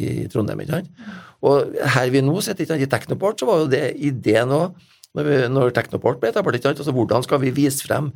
i 0.02 0.26
Trondheim. 0.32 0.64
ikke 0.64 0.80
sant? 0.80 1.08
Og 1.46 1.78
her 1.94 2.10
vi 2.10 2.22
nå 2.26 2.40
sitter, 2.42 2.74
i 2.74 2.90
Teknoport, 2.90 3.38
så 3.38 3.46
var 3.48 3.62
jo 3.62 3.70
det 3.70 3.84
ideen 4.02 4.52
òg, 4.54 4.74
når, 5.16 5.30
når 5.54 5.72
Teknoport 5.76 6.20
ble 6.20 6.32
etablert. 6.32 6.58
ikke 6.58 6.70
sant? 6.70 6.82
Altså, 6.82 6.94
Hvordan 6.96 7.24
skal 7.26 7.42
vi 7.44 7.54
vise 7.54 7.86
frem 7.86 8.10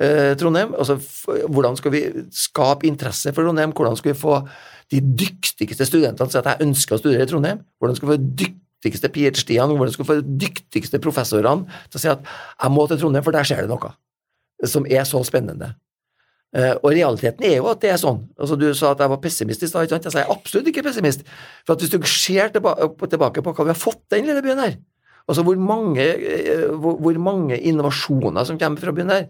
eh, 0.00 0.32
Trondheim? 0.40 0.72
Altså, 0.78 0.96
Hvordan 1.52 1.76
skal 1.78 1.94
vi 1.94 2.02
skape 2.32 2.88
interesse 2.88 3.34
for 3.36 3.44
Trondheim? 3.44 3.76
Hvordan 3.76 4.00
skal 4.00 4.14
vi 4.14 4.18
få 4.18 4.40
de 4.92 5.00
dyktigste 5.00 5.86
studentene 5.88 6.24
til 6.24 6.32
å 6.32 6.32
si 6.32 6.40
at 6.40 6.50
jeg 6.54 6.68
ønsker 6.68 6.96
å 6.96 7.02
studere 7.02 7.28
i 7.28 7.30
Trondheim? 7.30 7.62
Hvordan 7.80 8.00
skal 8.00 8.08
vi 8.08 8.16
få 8.16 8.22
dyktigste 8.42 9.12
ph.d.-ene, 9.12 9.76
hvordan 9.76 9.94
skal 9.94 10.02
vi 10.02 10.10
få 10.10 10.38
dyktigste 10.40 10.98
professorene 11.04 11.68
til 11.92 12.00
å 12.00 12.02
si 12.02 12.10
at 12.10 12.24
jeg 12.24 12.72
må 12.74 12.88
til 12.88 13.04
Trondheim, 13.04 13.24
for 13.28 13.36
der 13.36 13.46
skjer 13.46 13.66
det 13.66 13.70
noe 13.70 13.92
som 14.68 14.86
er 14.86 15.04
så 15.08 15.18
spennende. 15.26 15.72
Uh, 16.52 16.74
og 16.84 16.90
realiteten 16.92 17.46
er 17.48 17.54
jo 17.62 17.68
at 17.70 17.80
det 17.80 17.94
er 17.94 18.00
sånn. 18.00 18.26
Altså, 18.36 18.58
du 18.60 18.66
sa 18.76 18.90
at 18.92 19.00
jeg 19.00 19.08
var 19.08 19.20
pessimist 19.22 19.62
i 19.64 19.70
stad. 19.70 19.88
Jeg 19.88 20.12
er 20.20 20.32
absolutt 20.34 20.68
ikke 20.68 20.84
pessimist. 20.84 21.24
For 21.64 21.72
at 21.72 21.80
hvis 21.80 21.94
du 21.94 21.96
ser 22.04 22.52
tilbake, 22.52 23.40
på 23.40 23.54
hva 23.56 23.64
vi 23.64 23.72
har 23.72 23.80
fått 23.80 24.02
den 24.12 24.28
lille 24.28 24.44
byen 24.44 24.60
her, 24.60 24.76
altså 25.24 25.46
hvor 25.46 25.56
mange, 25.56 26.04
uh, 26.04 26.68
hvor, 26.76 27.16
mange, 27.16 27.56
innovasjoner 27.56 28.44
som 28.44 28.60
kommer 28.60 28.84
fra 28.84 28.92
byen 28.92 29.14
her, 29.16 29.26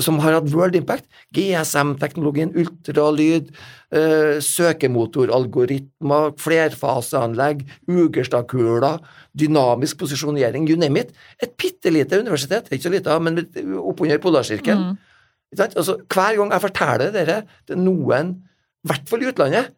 som 0.00 0.16
har 0.24 0.38
hatt 0.38 0.48
world 0.56 0.74
impact, 0.74 1.04
GSM-teknologien, 1.36 2.56
ultralyd, 2.56 3.52
uh, 3.92 4.40
søkemotoralgoritmer, 4.40 6.32
flerfaseanlegg, 6.40 7.68
Ugerstadkula, 7.92 8.96
dynamisk 9.36 10.00
posisjonering, 10.00 10.64
you 10.64 10.80
name 10.80 11.04
it. 11.04 11.12
Et 11.44 11.52
bitte 11.60 11.92
lite 11.92 12.24
universitet, 12.24 12.72
ikke 12.72 12.88
så 12.88 12.96
lite, 12.96 13.20
men 13.20 13.44
oppunder 13.84 14.24
Polarsirkelen. 14.24 14.94
Mm 14.94 15.10
Altså, 15.60 15.98
hver 16.10 16.38
gang 16.40 16.52
jeg 16.52 16.64
forteller 16.64 17.14
dere 17.14 17.38
til 17.68 17.80
noen, 17.80 18.34
i 18.84 18.90
hvert 18.90 19.08
fall 19.08 19.24
i 19.24 19.30
utlandet, 19.30 19.72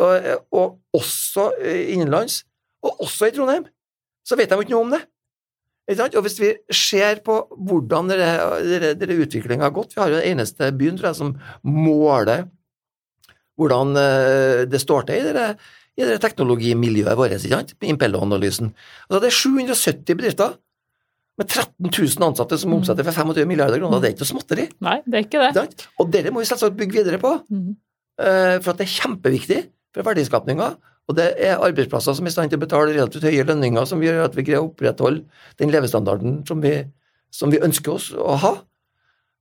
og, 0.00 0.28
og 0.56 0.96
også 0.96 1.50
innenlands, 1.64 2.42
og 2.84 3.02
også 3.04 3.28
i 3.28 3.34
Trondheim, 3.36 3.66
så 4.24 4.38
vet 4.38 4.52
de 4.52 4.60
ikke 4.62 4.72
noe 4.72 4.86
om 4.86 4.94
det. 4.94 5.02
Og 5.90 6.22
hvis 6.22 6.38
vi 6.38 6.52
ser 6.74 7.18
på 7.26 7.40
hvordan 7.66 8.12
denne 8.12 9.16
utviklinga 9.24 9.66
har 9.66 9.72
gått 9.74 9.96
Vi 9.96 9.98
har 9.98 10.12
jo 10.12 10.20
den 10.20 10.36
eneste 10.36 10.68
byen 10.78 10.98
tror 10.98 11.10
jeg, 11.10 11.18
som 11.18 11.32
måler 11.66 12.44
hvordan 13.58 13.96
eh, 13.98 14.62
det 14.70 14.80
står 14.80 15.08
til 15.08 15.26
i 15.28 15.32
det, 15.36 15.48
i 16.00 16.06
det 16.08 16.20
teknologimiljøet 16.22 17.18
vårt, 17.18 17.34
ikke 17.36 17.50
sant? 17.50 17.74
Impello-analysen. 17.84 18.70
Altså, 19.08 19.20
det 19.20 19.28
er 19.28 19.36
770 19.36 20.16
bedrifter 20.16 20.54
med 21.40 21.48
13 21.48 21.88
000 21.88 22.26
ansatte 22.28 22.58
som 22.60 22.76
omsetter 22.76 23.06
for 23.06 23.16
25 23.16 23.48
milliarder 23.48 23.80
kroner, 23.80 24.02
det 24.02 24.10
er 24.10 24.14
ikke 24.14 24.26
noe 24.26 24.32
småtteri. 24.34 24.68
Nei, 24.84 24.98
det 25.06 25.18
er 25.18 25.26
ikke 25.26 25.48
det. 25.56 25.88
Og 26.02 26.12
dette 26.12 26.32
må 26.34 26.42
vi 26.42 26.50
selvsagt 26.50 26.76
bygge 26.78 27.00
videre 27.00 27.20
på, 27.22 27.32
mm. 27.48 27.68
for 28.20 28.72
at 28.74 28.80
det 28.80 28.86
er 28.86 28.94
kjempeviktig 28.98 29.60
for 29.96 30.06
verdiskapninga. 30.06 30.70
Og 31.10 31.16
det 31.18 31.30
er 31.42 31.58
arbeidsplasser 31.58 32.14
som 32.14 32.26
er 32.26 32.30
i 32.30 32.34
stand 32.34 32.52
til 32.52 32.60
å 32.60 32.62
betale 32.62 32.94
relativt 32.94 33.26
høye 33.26 33.46
lønninger, 33.48 33.86
som 33.88 34.02
gjør 34.04 34.28
at 34.28 34.36
vi 34.38 34.44
greier 34.46 34.62
å 34.62 34.68
opprettholde 34.68 35.24
den 35.58 35.72
levestandarden 35.74 36.42
som 36.46 36.60
vi, 36.62 36.76
som 37.34 37.50
vi 37.50 37.62
ønsker 37.66 37.96
oss 37.96 38.10
å 38.14 38.36
ha. 38.44 38.52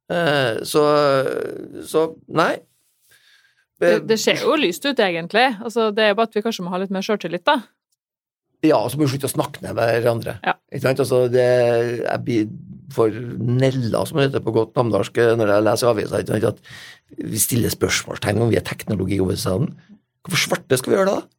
Eh, 0.10 0.64
så, 0.66 0.86
så 1.86 2.08
nei. 2.26 2.56
Det, 3.80 4.00
det, 4.10 4.18
ser 4.20 4.42
jo 4.42 4.58
lyst 4.60 4.88
ut, 4.88 4.98
egentlig. 4.98 5.46
Altså, 5.62 5.92
det 5.96 6.08
er 6.10 6.18
bare 6.18 6.32
at 6.32 6.36
vi 6.36 6.44
kanskje 6.44 6.66
må 6.66 6.74
ha 6.74 6.82
litt 6.82 6.92
mer 6.92 7.06
sjøltillit, 7.06 7.46
da. 7.48 7.62
Ja, 8.66 8.76
og 8.84 8.92
så 8.92 9.00
må 9.00 9.06
vi 9.06 9.14
slutte 9.14 9.30
å 9.30 9.32
snakke 9.32 9.62
ned 9.64 9.78
hverandre. 9.78 10.38
Ja. 10.44 10.58
Ikke 10.74 10.84
sant? 10.84 11.00
Altså, 11.06 11.22
det, 11.32 11.46
jeg 12.04 12.24
blir 12.26 12.50
for 12.94 13.14
nella, 13.14 14.02
som 14.10 14.18
det 14.20 14.30
heter 14.30 14.44
på 14.44 14.54
godt 14.56 14.76
namdalsk 14.76 15.20
når 15.40 15.52
jeg 15.54 15.66
leser 15.68 15.92
aviser, 15.92 16.48
at 16.50 16.64
vi 17.20 17.42
stiller 17.42 17.72
spørsmålstegn 17.74 18.42
om 18.44 18.50
vi 18.52 18.58
er 18.60 18.66
teknologihovedstaden. 18.68 19.70
Hvorfor 20.26 20.42
svarte 20.48 20.80
skal 20.80 20.92
vi 20.94 20.98
gjøre 20.98 21.12
det, 21.14 21.20
da? 21.22 21.36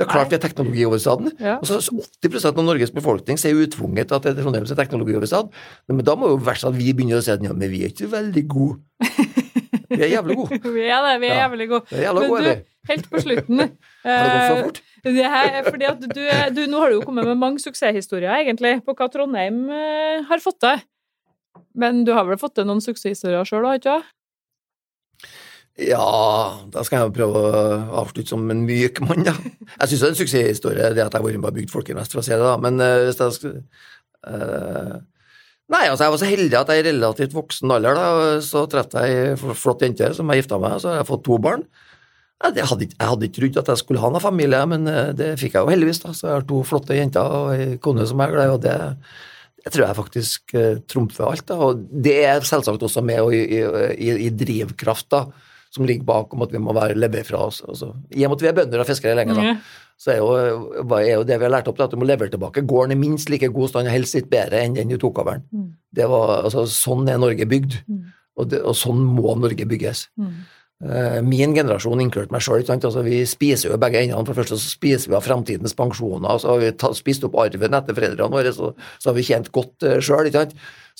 Det 0.00 0.06
er 0.06 0.12
klart 0.14 0.30
vi 0.32 0.36
er 0.38 0.40
teknologihovedstaden. 0.40 1.32
Ja. 1.42 1.58
Altså, 1.60 1.76
80% 2.24 2.54
av 2.56 2.64
Norges 2.64 2.92
befolkning 2.94 3.36
ser 3.40 3.58
utvunget 3.60 4.08
til 4.08 4.16
at 4.16 4.24
det 4.24 4.30
er 4.32 4.38
Trondheim 4.40 4.64
som 4.64 4.78
er 4.78 4.84
teknologihovedstad. 4.86 5.50
Men 5.92 6.06
da 6.08 6.14
må 6.16 6.30
jo 6.30 6.38
sånn 6.40 6.70
at 6.72 6.78
vi 6.78 6.94
begynner 6.96 7.20
å 7.20 7.24
si 7.26 7.34
at 7.34 7.44
ja, 7.44 7.52
men 7.52 7.68
vi 7.72 7.82
er 7.84 7.92
ikke 7.92 8.08
veldig 8.14 8.44
gode. 8.48 8.78
Vi 9.90 10.04
er 10.06 10.12
jævlig 10.12 10.36
gode. 10.38 10.56
Vi 10.70 10.84
er 10.86 11.02
det, 11.02 11.14
vi 11.18 11.26
er 11.26 11.34
Ja. 11.34 11.38
jævlig 11.48 11.66
gode. 11.68 11.88
Er 11.90 12.04
jævlig 12.04 12.20
Men 12.22 12.30
gode, 12.30 12.50
du, 12.54 12.90
helt 12.92 13.08
på 13.10 13.20
slutten 13.24 13.58
Har 14.06 14.20
det 14.22 14.28
gått 14.30 14.44
for 14.46 14.54
eh, 14.54 14.62
fort? 14.62 14.78
Her, 15.04 15.50
er 15.60 15.66
fordi 15.66 15.88
at 15.88 16.00
du, 16.02 16.22
du, 16.56 16.62
Nå 16.68 16.80
har 16.82 16.90
du 16.90 16.98
jo 16.98 17.04
kommet 17.06 17.28
med 17.28 17.40
mange 17.40 17.62
suksesshistorier, 17.62 18.42
egentlig, 18.42 18.78
på 18.84 18.94
hva 18.96 19.08
Trondheim 19.12 19.62
eh, 19.72 20.24
har 20.28 20.42
fått 20.44 20.60
til. 20.64 20.82
Men 21.80 22.04
du 22.06 22.12
har 22.16 22.26
vel 22.28 22.40
fått 22.40 22.58
til 22.58 22.68
noen 22.68 22.82
suksesshistorier 22.84 23.46
sjøl, 23.48 23.66
du 23.66 23.80
ikke? 23.80 24.00
Ja, 25.80 26.06
da 26.68 26.82
skal 26.84 27.06
jeg 27.06 27.14
prøve 27.16 27.40
å 27.40 27.60
avslutte 28.02 28.34
som 28.34 28.42
en 28.52 28.64
myk 28.66 29.00
mann, 29.06 29.24
da. 29.24 29.32
Jeg 29.78 29.92
syns 29.92 30.00
det 30.02 30.08
er 30.08 30.12
en 30.12 30.18
suksesshistorie 30.18 30.90
det 30.96 31.04
at 31.04 31.14
jeg 31.14 31.20
har 31.22 31.24
vært 31.24 31.40
med 31.40 31.52
og 31.52 31.56
bygd 31.56 31.72
Folkeinvest, 31.72 32.12
for 32.12 32.20
å 32.20 32.26
si 32.26 32.34
det, 32.34 32.42
da. 32.42 32.56
Men 32.60 32.82
uh, 32.82 33.06
hvis 33.06 33.22
jeg 33.22 33.36
skal 33.38 33.56
uh, 34.28 34.98
Nei, 35.70 35.84
altså 35.86 36.02
jeg 36.02 36.12
var 36.12 36.18
så 36.18 36.26
heldig 36.26 36.56
at 36.58 36.70
jeg 36.72 36.82
i 36.82 36.86
relativt 36.88 37.34
voksen 37.36 37.70
alder 37.70 37.94
da, 37.94 38.06
så 38.42 38.64
traff 38.66 38.90
jeg 38.98 39.14
ei 39.14 39.36
fl- 39.38 39.54
flott 39.54 39.84
jente 39.86 40.08
som 40.16 40.32
jeg 40.32 40.42
gifta 40.42 40.58
meg 40.58 40.72
med, 40.74 40.82
så 40.82 40.90
har 40.90 40.96
jeg 40.98 41.06
fått 41.12 41.22
to 41.28 41.36
barn. 41.38 41.62
Ja, 41.62 41.89
det 42.54 42.64
hadde, 42.64 42.86
ikke- 42.86 42.96
jeg 42.98 43.08
hadde 43.10 43.26
ikke 43.28 43.36
trodd 43.40 43.56
at 43.60 43.66
jeg 43.74 43.76
skulle 43.82 44.00
ha 44.00 44.08
noen 44.08 44.20
familie, 44.24 44.60
men 44.66 44.86
eh, 44.88 45.12
det 45.12 45.34
fikk 45.38 45.52
jeg 45.58 45.60
jo 45.66 45.68
heldigvis. 45.74 46.00
da, 46.02 46.12
Så 46.16 46.22
jeg 46.28 46.32
har 46.38 46.46
to 46.48 46.62
flotte 46.64 46.96
jenter 46.96 47.20
og 47.20 47.50
ei 47.52 47.76
kone 47.76 48.06
som 48.08 48.18
jeg 48.18 48.28
er 48.30 48.32
glad 48.32 48.48
i, 48.48 48.54
og 48.54 48.60
det, 48.64 48.96
det 49.64 49.72
tror 49.74 49.86
jeg 49.86 49.96
faktisk 50.00 50.54
eh, 50.56 50.74
trumfer 50.88 51.28
alt. 51.28 51.44
da, 51.46 51.54
Og 51.68 51.84
det 52.02 52.16
er 52.24 52.40
selvsagt 52.40 52.80
også 52.80 53.02
med 53.04 53.20
og 53.20 53.34
i, 53.36 53.44
i, 53.60 54.10
i 54.26 54.30
drivkraft 54.30 55.12
som 55.70 55.84
ligger 55.86 56.02
bak 56.08 56.32
om 56.34 56.42
at 56.42 56.50
vi 56.50 56.58
må 56.58 56.72
være 56.74 56.96
leve 56.98 57.22
fra 57.28 57.44
oss. 57.46 57.60
Altså, 57.68 57.92
I 58.10 58.24
og 58.24 58.30
med 58.32 58.38
at 58.38 58.42
vi 58.42 58.48
er 58.48 58.56
bønder 58.56 58.80
og 58.80 58.86
fiskere 58.88 59.14
lenger, 59.14 59.34
da, 59.38 59.52
så 60.00 60.10
er 60.14 60.16
jo, 60.16 60.30
er 60.96 61.12
jo 61.14 61.22
det 61.28 61.36
vi 61.38 61.44
har 61.44 61.52
lært 61.52 61.68
opp, 61.68 61.78
at 61.84 61.90
du 61.92 61.96
må 62.00 62.06
levere 62.08 62.30
tilbake 62.32 62.64
gården 62.66 62.92
i 62.96 62.98
minst 62.98 63.28
like 63.30 63.46
god 63.52 63.68
stand, 63.68 63.86
og 63.86 63.92
helst 63.92 64.14
litt 64.16 64.30
bedre 64.32 64.64
enn 64.64 64.74
den 64.74 64.88
du 64.88 64.96
tok 64.98 65.18
over 65.20 65.36
den. 65.38 65.44
Mm. 65.52 65.68
Det 65.94 66.08
var, 66.08 66.42
altså, 66.48 66.64
sånn 66.66 67.06
er 67.12 67.18
Norge 67.20 67.46
bygd, 67.46 67.76
Mm. 67.86 68.00
og, 68.36 68.48
det, 68.48 68.62
og 68.64 68.74
sånn 68.74 68.98
må 69.14 69.36
Norge 69.38 69.66
bygges. 69.68 70.08
Mm. 70.18 70.32
Eh, 70.80 71.18
Min 71.20 71.52
generasjon, 71.52 72.00
inkludert 72.00 72.30
meg 72.32 72.40
sjøl, 72.40 72.62
altså, 72.64 73.02
vi 73.04 73.18
spiser 73.28 73.68
jo 73.68 73.80
begge 73.80 74.00
endene. 74.00 74.24
For 74.24 74.32
det 74.32 74.40
første 74.40 74.56
så 74.56 74.70
spiser 74.72 75.12
vi 75.12 75.18
av 75.18 75.26
framtidens 75.26 75.76
pensjoner, 75.76 76.38
så 76.40 76.54
har 76.54 76.62
vi 76.62 76.70
spist 76.96 77.26
opp 77.28 77.36
arven 77.42 77.76
etter 77.76 77.96
foreldrene 77.96 78.32
våre, 78.32 78.52
så, 78.56 78.72
så 78.96 79.10
har 79.10 79.18
vi 79.18 79.26
tjent 79.28 79.50
godt 79.52 79.84
uh, 79.84 79.98
sjøl. 80.00 80.30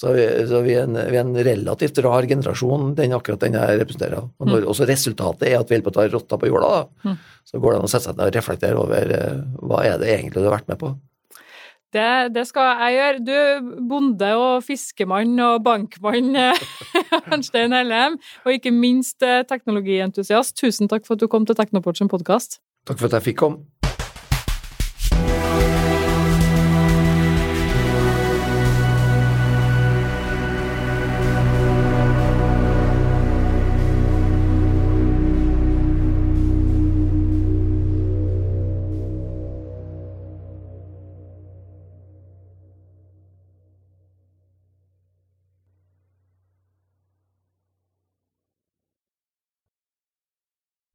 Så, 0.00 0.12
vi, 0.16 0.26
så 0.48 0.60
vi, 0.64 0.76
er 0.76 0.86
en, 0.86 0.96
vi 0.96 1.16
er 1.18 1.24
en 1.24 1.34
relativt 1.44 1.98
rar 2.04 2.28
generasjon, 2.28 2.94
den 2.96 3.12
akkurat 3.16 3.42
den 3.42 3.56
jeg 3.58 3.80
representerer. 3.82 4.28
Og 4.40 4.48
når 4.48 4.68
også 4.68 4.88
resultatet 4.88 5.48
er 5.48 5.58
at 5.58 5.68
vi 5.68 5.76
holder 5.76 5.88
på 5.88 5.92
å 5.92 5.96
ta 5.98 6.06
rotta 6.12 6.40
på 6.40 6.48
jorda, 6.52 6.70
da, 6.76 7.10
Mm. 7.10 7.16
så 7.48 7.58
går 7.60 7.72
det 7.72 7.78
an 7.80 7.88
å 7.88 7.90
sette 7.90 8.04
seg 8.04 8.16
ned 8.16 8.28
og 8.28 8.36
reflektere 8.36 8.80
over 8.80 9.12
eh, 9.16 9.40
hva 9.64 9.80
er 9.84 9.96
det 10.00 10.12
egentlig 10.12 10.42
du 10.42 10.46
har 10.48 10.58
vært 10.58 10.68
med 10.68 10.78
på. 10.80 10.92
Det, 11.90 12.34
det 12.34 12.46
skal 12.46 12.68
jeg 12.84 12.98
gjøre. 12.98 13.22
Du, 13.26 13.72
bonde 13.90 14.30
og 14.38 14.62
fiskemann 14.62 15.34
og 15.42 15.64
bankmann, 15.66 16.36
Arnstein 17.32 17.74
Hellem, 17.74 18.20
og 18.44 18.54
ikke 18.54 18.70
minst 18.74 19.26
eh, 19.26 19.42
teknologientusiast, 19.48 20.56
tusen 20.60 20.90
takk 20.90 21.06
for 21.06 21.18
at 21.18 21.24
du 21.24 21.30
kom 21.30 21.46
til 21.46 21.58
Teknoport 21.58 21.98
sin 21.98 22.12
podkast. 22.12 22.60
Takk 22.86 23.02
for 23.02 23.10
at 23.10 23.18
jeg 23.18 23.32
fikk 23.32 23.42
komme. 23.42 23.79